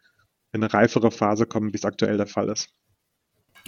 in 0.53 0.63
eine 0.63 0.73
reifere 0.73 1.11
Phase 1.11 1.47
kommen, 1.47 1.73
wie 1.73 1.77
es 1.77 1.85
aktuell 1.85 2.17
der 2.17 2.27
Fall 2.27 2.49
ist. 2.49 2.71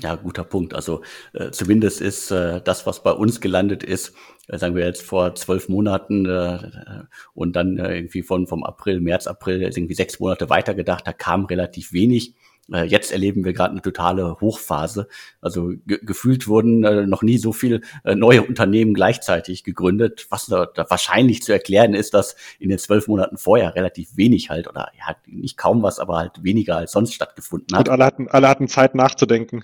Ja, 0.00 0.16
guter 0.16 0.44
Punkt. 0.44 0.74
Also 0.74 1.02
äh, 1.34 1.50
zumindest 1.50 2.00
ist 2.00 2.30
äh, 2.30 2.60
das, 2.62 2.86
was 2.86 3.02
bei 3.02 3.12
uns 3.12 3.40
gelandet 3.40 3.82
ist, 3.82 4.14
äh, 4.48 4.58
sagen 4.58 4.74
wir 4.74 4.84
jetzt 4.84 5.02
vor 5.02 5.34
zwölf 5.34 5.68
Monaten 5.68 6.26
äh, 6.26 7.04
und 7.34 7.54
dann 7.54 7.78
äh, 7.78 7.96
irgendwie 7.96 8.22
von 8.22 8.46
vom 8.46 8.64
April, 8.64 9.00
März, 9.00 9.26
April 9.26 9.62
irgendwie 9.62 9.94
sechs 9.94 10.18
Monate 10.18 10.48
weitergedacht, 10.48 11.06
da 11.06 11.12
kam 11.12 11.44
relativ 11.44 11.92
wenig. 11.92 12.34
Äh, 12.70 12.84
jetzt 12.84 13.12
erleben 13.12 13.44
wir 13.44 13.52
gerade 13.52 13.72
eine 13.72 13.82
totale 13.82 14.40
Hochphase. 14.40 15.08
Also 15.40 15.72
ge 15.86 15.98
gefühlt 16.02 16.46
wurden 16.46 16.84
äh, 16.84 17.06
noch 17.06 17.22
nie 17.22 17.38
so 17.38 17.52
viele 17.52 17.80
äh, 18.04 18.14
neue 18.14 18.42
Unternehmen 18.42 18.94
gleichzeitig 18.94 19.64
gegründet. 19.64 20.26
Was 20.30 20.46
da, 20.46 20.66
da, 20.66 20.86
wahrscheinlich 20.88 21.42
zu 21.42 21.52
erklären 21.52 21.94
ist, 21.94 22.14
dass 22.14 22.36
in 22.58 22.68
den 22.68 22.78
zwölf 22.78 23.08
Monaten 23.08 23.38
vorher 23.38 23.74
relativ 23.74 24.16
wenig 24.16 24.50
halt 24.50 24.68
oder 24.68 24.90
ja 24.98 25.16
nicht 25.26 25.56
kaum 25.56 25.82
was, 25.82 25.98
aber 25.98 26.18
halt 26.18 26.42
weniger 26.44 26.76
als 26.76 26.92
sonst 26.92 27.14
stattgefunden 27.14 27.76
hat. 27.76 27.88
Und 27.88 27.92
alle 27.92 28.04
hatten, 28.04 28.28
alle 28.28 28.48
hatten 28.48 28.68
Zeit 28.68 28.94
nachzudenken. 28.94 29.62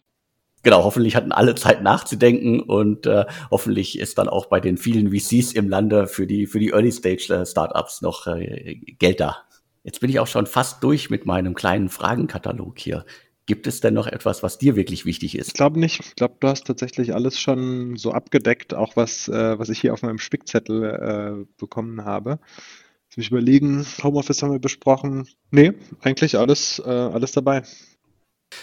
Genau, 0.65 0.83
hoffentlich 0.83 1.15
hatten 1.15 1.31
alle 1.31 1.55
Zeit 1.55 1.83
nachzudenken 1.83 2.61
und 2.61 3.07
äh, 3.07 3.27
hoffentlich 3.51 3.99
ist 3.99 4.19
dann 4.19 4.29
auch 4.29 4.47
bei 4.47 4.59
den 4.59 4.77
vielen 4.77 5.13
VCs 5.13 5.53
im 5.53 5.69
Lande 5.69 6.09
für 6.09 6.27
die 6.27 6.47
für 6.47 6.59
die 6.59 6.71
Early 6.71 6.91
Stage 6.91 7.33
äh, 7.33 7.47
Startups 7.47 8.03
noch 8.03 8.27
äh, 8.27 8.75
Geld 8.99 9.21
da. 9.21 9.48
Jetzt 9.83 10.01
bin 10.01 10.11
ich 10.11 10.21
auch 10.21 10.27
schon 10.27 10.47
fast 10.47 10.83
durch 10.83 11.11
mit 11.11 11.27
meinem 11.27 11.55
kleinen 11.55 11.89
Fragenkatalog 11.89 12.79
hier. 12.79 13.05
Gibt 13.47 13.67
es 13.67 13.81
denn 13.81 13.95
noch 13.95 14.07
etwas, 14.07 14.43
was 14.43 14.59
dir 14.59 14.77
wirklich 14.77 15.07
wichtig 15.07 15.39
ist? 15.39 15.49
Ich 15.49 15.55
glaube 15.55 15.81
nicht. 15.81 16.01
Ich 16.01 16.17
glaube, 16.17 16.37
du 16.39 16.49
hast 16.49 16.67
tatsächlich 16.67 17.15
alles 17.15 17.41
schon 17.41 17.97
so 17.97 18.13
abgedeckt, 18.13 18.75
auch 18.75 18.95
was, 18.95 19.27
äh, 19.29 19.59
was 19.59 19.71
ich 19.71 19.81
hier 19.81 19.95
auf 19.95 20.03
meinem 20.03 20.19
Spickzettel 20.19 20.85
äh, 20.85 21.47
bekommen 21.57 22.05
habe. 22.05 22.41
Lass 23.09 23.17
mich 23.17 23.31
überlegen, 23.31 23.87
Homeoffice 24.03 24.43
haben 24.43 24.53
wir 24.53 24.59
besprochen. 24.59 25.27
Nee, 25.51 25.73
eigentlich 26.03 26.37
alles, 26.37 26.79
äh, 26.85 26.91
alles 26.91 27.33
dabei. 27.33 27.63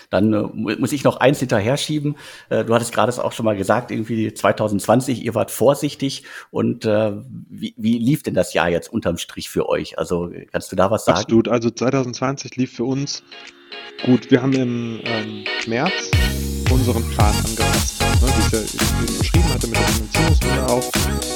Dann 0.09 0.33
äh, 0.33 0.75
muss 0.77 0.91
ich 0.91 1.03
noch 1.03 1.17
eins 1.17 1.39
hinterher 1.39 1.77
schieben. 1.77 2.15
Äh, 2.49 2.65
du 2.65 2.73
hattest 2.73 2.93
gerade 2.93 3.09
es 3.09 3.19
auch 3.19 3.31
schon 3.31 3.45
mal 3.45 3.55
gesagt, 3.55 3.91
irgendwie 3.91 4.33
2020, 4.33 5.23
ihr 5.23 5.35
wart 5.35 5.51
vorsichtig. 5.51 6.23
Und 6.51 6.85
äh, 6.85 7.13
wie, 7.49 7.73
wie 7.77 7.97
lief 7.97 8.23
denn 8.23 8.33
das 8.33 8.53
Jahr 8.53 8.69
jetzt 8.69 8.91
unterm 8.91 9.17
Strich 9.17 9.49
für 9.49 9.69
euch? 9.69 9.97
Also 9.97 10.31
kannst 10.51 10.71
du 10.71 10.75
da 10.75 10.91
was 10.91 11.05
sagen? 11.05 11.19
Absolut. 11.19 11.47
Also 11.47 11.69
2020 11.69 12.55
lief 12.55 12.73
für 12.73 12.85
uns 12.85 13.23
gut. 14.05 14.29
Wir 14.31 14.41
haben 14.41 14.53
im 14.53 15.01
ähm, 15.03 15.43
März 15.67 16.11
unseren 16.71 17.03
Plan 17.11 17.33
angepasst, 17.45 18.01
ne, 18.01 18.07
wie 18.21 18.45
ich 18.45 18.51
ja 18.51 18.59
eben 18.59 19.17
beschrieben 19.17 19.53
hatte 19.53 19.67
mit 19.67 19.77
der 19.77 19.87
Finanzierungsrunde 19.87 20.67
auch. 20.67 20.91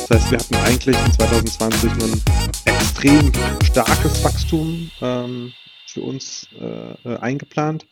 Das 0.07 0.09
heißt, 0.09 0.31
wir 0.31 0.39
hatten 0.39 0.55
eigentlich 0.55 0.97
in 1.05 1.11
2020 1.13 1.91
ein 1.91 2.21
extrem 2.65 3.31
starkes 3.63 4.23
Wachstum 4.23 4.91
ähm, 5.01 5.53
für 5.85 6.01
uns 6.01 6.47
äh, 6.59 7.15
eingeplant 7.17 7.85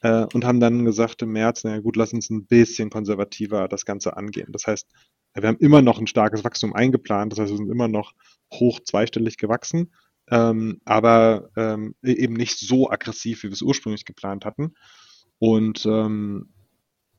äh, 0.00 0.26
und 0.32 0.44
haben 0.44 0.60
dann 0.60 0.84
gesagt 0.84 1.22
im 1.22 1.32
März, 1.32 1.64
naja 1.64 1.80
gut, 1.80 1.96
lass 1.96 2.12
uns 2.12 2.30
ein 2.30 2.46
bisschen 2.46 2.90
konservativer 2.90 3.68
das 3.68 3.84
Ganze 3.84 4.16
angehen. 4.16 4.52
Das 4.52 4.66
heißt, 4.66 4.88
wir 5.34 5.48
haben 5.48 5.58
immer 5.58 5.82
noch 5.82 5.98
ein 5.98 6.06
starkes 6.06 6.44
Wachstum 6.44 6.74
eingeplant, 6.74 7.32
das 7.32 7.40
heißt, 7.40 7.50
wir 7.50 7.56
sind 7.58 7.70
immer 7.70 7.88
noch 7.88 8.12
hoch 8.52 8.80
zweistellig 8.80 9.36
gewachsen, 9.36 9.92
ähm, 10.30 10.80
aber 10.84 11.50
ähm, 11.56 11.94
e-, 12.02 12.12
eben 12.12 12.34
nicht 12.34 12.58
so 12.58 12.90
aggressiv, 12.90 13.42
wie 13.42 13.48
wir 13.48 13.52
es 13.52 13.62
ursprünglich 13.62 14.04
geplant 14.04 14.44
hatten. 14.44 14.74
Und 15.38 15.86
ähm, 15.86 16.50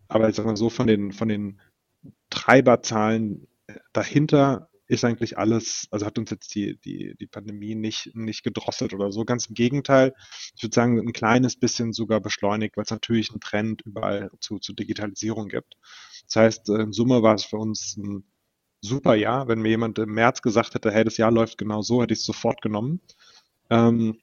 aber 0.07 0.27
ich 0.27 0.35
sag 0.35 0.45
mal 0.45 0.57
so, 0.57 0.69
von 0.69 0.87
den, 0.87 1.13
von 1.13 1.29
den 1.29 1.61
Treiberzahlen 2.29 3.47
dahinter 3.93 4.69
ist 4.91 5.05
eigentlich 5.05 5.37
alles, 5.37 5.87
also 5.89 6.05
hat 6.05 6.19
uns 6.19 6.31
jetzt 6.31 6.53
die, 6.53 6.77
die, 6.81 7.15
die 7.17 7.27
Pandemie 7.27 7.75
nicht, 7.75 8.11
nicht 8.13 8.43
gedrosselt 8.43 8.93
oder 8.93 9.13
so. 9.13 9.23
Ganz 9.23 9.45
im 9.45 9.55
Gegenteil. 9.55 10.13
Ich 10.53 10.63
würde 10.63 10.75
sagen, 10.75 10.99
ein 10.99 11.13
kleines 11.13 11.55
bisschen 11.55 11.93
sogar 11.93 12.19
beschleunigt, 12.19 12.75
weil 12.75 12.83
es 12.83 12.91
natürlich 12.91 13.31
einen 13.31 13.39
Trend 13.39 13.83
überall 13.83 14.31
zu, 14.41 14.59
zu 14.59 14.73
Digitalisierung 14.73 15.47
gibt. 15.47 15.77
Das 16.25 16.35
heißt, 16.35 16.69
in 16.69 16.91
Summe 16.91 17.23
war 17.23 17.35
es 17.35 17.45
für 17.45 17.55
uns 17.55 17.95
ein 17.95 18.25
super 18.81 19.15
Jahr. 19.15 19.47
Wenn 19.47 19.61
mir 19.61 19.69
jemand 19.69 19.97
im 19.97 20.13
März 20.13 20.41
gesagt 20.41 20.73
hätte, 20.73 20.91
hey, 20.91 21.05
das 21.05 21.15
Jahr 21.15 21.31
läuft 21.31 21.57
genau 21.57 21.81
so, 21.81 22.01
hätte 22.01 22.13
ich 22.13 22.19
es 22.19 22.25
sofort 22.25 22.61
genommen. 22.61 22.99
Ähm, 23.69 24.19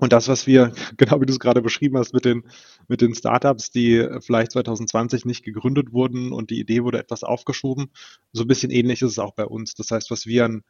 Und 0.00 0.12
das, 0.12 0.28
was 0.28 0.46
wir, 0.46 0.72
genau 0.96 1.20
wie 1.20 1.26
du 1.26 1.32
es 1.32 1.38
gerade 1.38 1.62
beschrieben 1.62 1.98
hast, 1.98 2.12
mit 2.12 2.24
den, 2.24 2.44
mit 2.88 3.00
den 3.00 3.14
Startups, 3.14 3.70
die 3.70 4.06
vielleicht 4.20 4.52
2020 4.52 5.24
nicht 5.24 5.44
gegründet 5.44 5.92
wurden 5.92 6.32
und 6.32 6.50
die 6.50 6.58
Idee 6.58 6.82
wurde 6.82 6.98
etwas 6.98 7.22
aufgeschoben, 7.22 7.90
so 8.32 8.42
ein 8.42 8.48
bisschen 8.48 8.70
ähnlich 8.70 9.02
ist 9.02 9.12
es 9.12 9.18
auch 9.18 9.34
bei 9.34 9.44
uns. 9.44 9.74
Das 9.74 9.90
heißt, 9.90 10.10
was 10.10 10.26
wir 10.26 10.46
an 10.46 10.62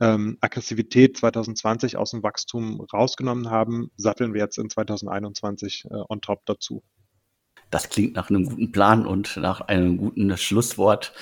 ähm, 0.00 0.38
Aggressivität 0.40 1.16
2020 1.16 1.96
aus 1.96 2.12
dem 2.12 2.22
Wachstum 2.22 2.80
rausgenommen 2.92 3.50
haben, 3.50 3.90
satteln 3.96 4.34
wir 4.34 4.42
jetzt 4.42 4.58
in 4.58 4.70
2021 4.70 5.86
äh, 5.90 5.94
on 6.08 6.20
top 6.20 6.44
dazu. 6.46 6.82
Das 7.70 7.88
klingt 7.88 8.14
nach 8.14 8.30
einem 8.30 8.44
guten 8.44 8.70
Plan 8.70 9.06
und 9.06 9.36
nach 9.38 9.60
einem 9.62 9.96
guten 9.96 10.36
Schlusswort. 10.36 11.12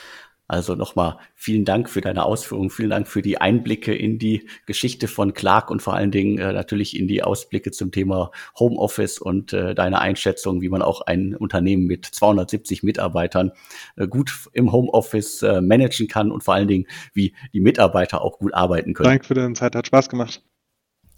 Also 0.46 0.74
nochmal 0.74 1.16
vielen 1.34 1.64
Dank 1.64 1.88
für 1.88 2.02
deine 2.02 2.24
Ausführungen, 2.24 2.68
vielen 2.68 2.90
Dank 2.90 3.08
für 3.08 3.22
die 3.22 3.40
Einblicke 3.40 3.94
in 3.94 4.18
die 4.18 4.46
Geschichte 4.66 5.08
von 5.08 5.32
Clark 5.32 5.70
und 5.70 5.80
vor 5.80 5.94
allen 5.94 6.10
Dingen 6.10 6.38
äh, 6.38 6.52
natürlich 6.52 6.98
in 6.98 7.08
die 7.08 7.22
Ausblicke 7.22 7.70
zum 7.70 7.92
Thema 7.92 8.30
Homeoffice 8.58 9.18
und 9.18 9.54
äh, 9.54 9.74
deine 9.74 10.00
Einschätzung, 10.00 10.60
wie 10.60 10.68
man 10.68 10.82
auch 10.82 11.00
ein 11.00 11.34
Unternehmen 11.34 11.86
mit 11.86 12.04
270 12.04 12.82
Mitarbeitern 12.82 13.52
äh, 13.96 14.06
gut 14.06 14.32
im 14.52 14.70
Homeoffice 14.70 15.42
äh, 15.42 15.62
managen 15.62 16.08
kann 16.08 16.30
und 16.30 16.44
vor 16.44 16.54
allen 16.54 16.68
Dingen, 16.68 16.86
wie 17.14 17.34
die 17.54 17.60
Mitarbeiter 17.60 18.20
auch 18.20 18.38
gut 18.38 18.52
arbeiten 18.52 18.92
können. 18.92 19.08
Danke 19.08 19.26
für 19.26 19.34
deine 19.34 19.54
Zeit, 19.54 19.74
hat 19.74 19.86
Spaß 19.86 20.10
gemacht. 20.10 20.42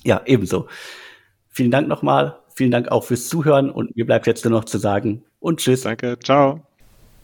Ja, 0.04 0.22
ebenso. 0.26 0.68
Vielen 1.48 1.72
Dank 1.72 1.88
nochmal, 1.88 2.38
vielen 2.54 2.70
Dank 2.70 2.92
auch 2.92 3.02
fürs 3.02 3.28
Zuhören 3.28 3.70
und 3.70 3.96
mir 3.96 4.06
bleibt 4.06 4.28
jetzt 4.28 4.44
nur 4.44 4.52
noch 4.52 4.66
zu 4.66 4.78
sagen 4.78 5.24
und 5.40 5.58
tschüss. 5.58 5.80
Danke, 5.80 6.16
ciao. 6.22 6.66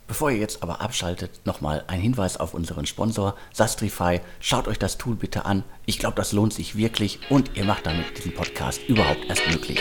Bevor 0.07 0.31
ihr 0.31 0.37
jetzt 0.37 0.61
aber 0.63 0.81
abschaltet, 0.81 1.41
nochmal 1.45 1.83
ein 1.87 1.99
Hinweis 1.99 2.37
auf 2.37 2.53
unseren 2.53 2.85
Sponsor 2.85 3.35
Sastrify. 3.53 4.19
Schaut 4.39 4.67
euch 4.67 4.79
das 4.79 4.97
Tool 4.97 5.15
bitte 5.15 5.45
an. 5.45 5.63
Ich 5.85 5.99
glaube, 5.99 6.15
das 6.15 6.33
lohnt 6.33 6.53
sich 6.53 6.75
wirklich 6.75 7.19
und 7.29 7.55
ihr 7.55 7.63
macht 7.63 7.85
damit 7.85 8.17
diesen 8.17 8.33
Podcast 8.33 8.81
überhaupt 8.87 9.25
erst 9.29 9.47
möglich. 9.49 9.79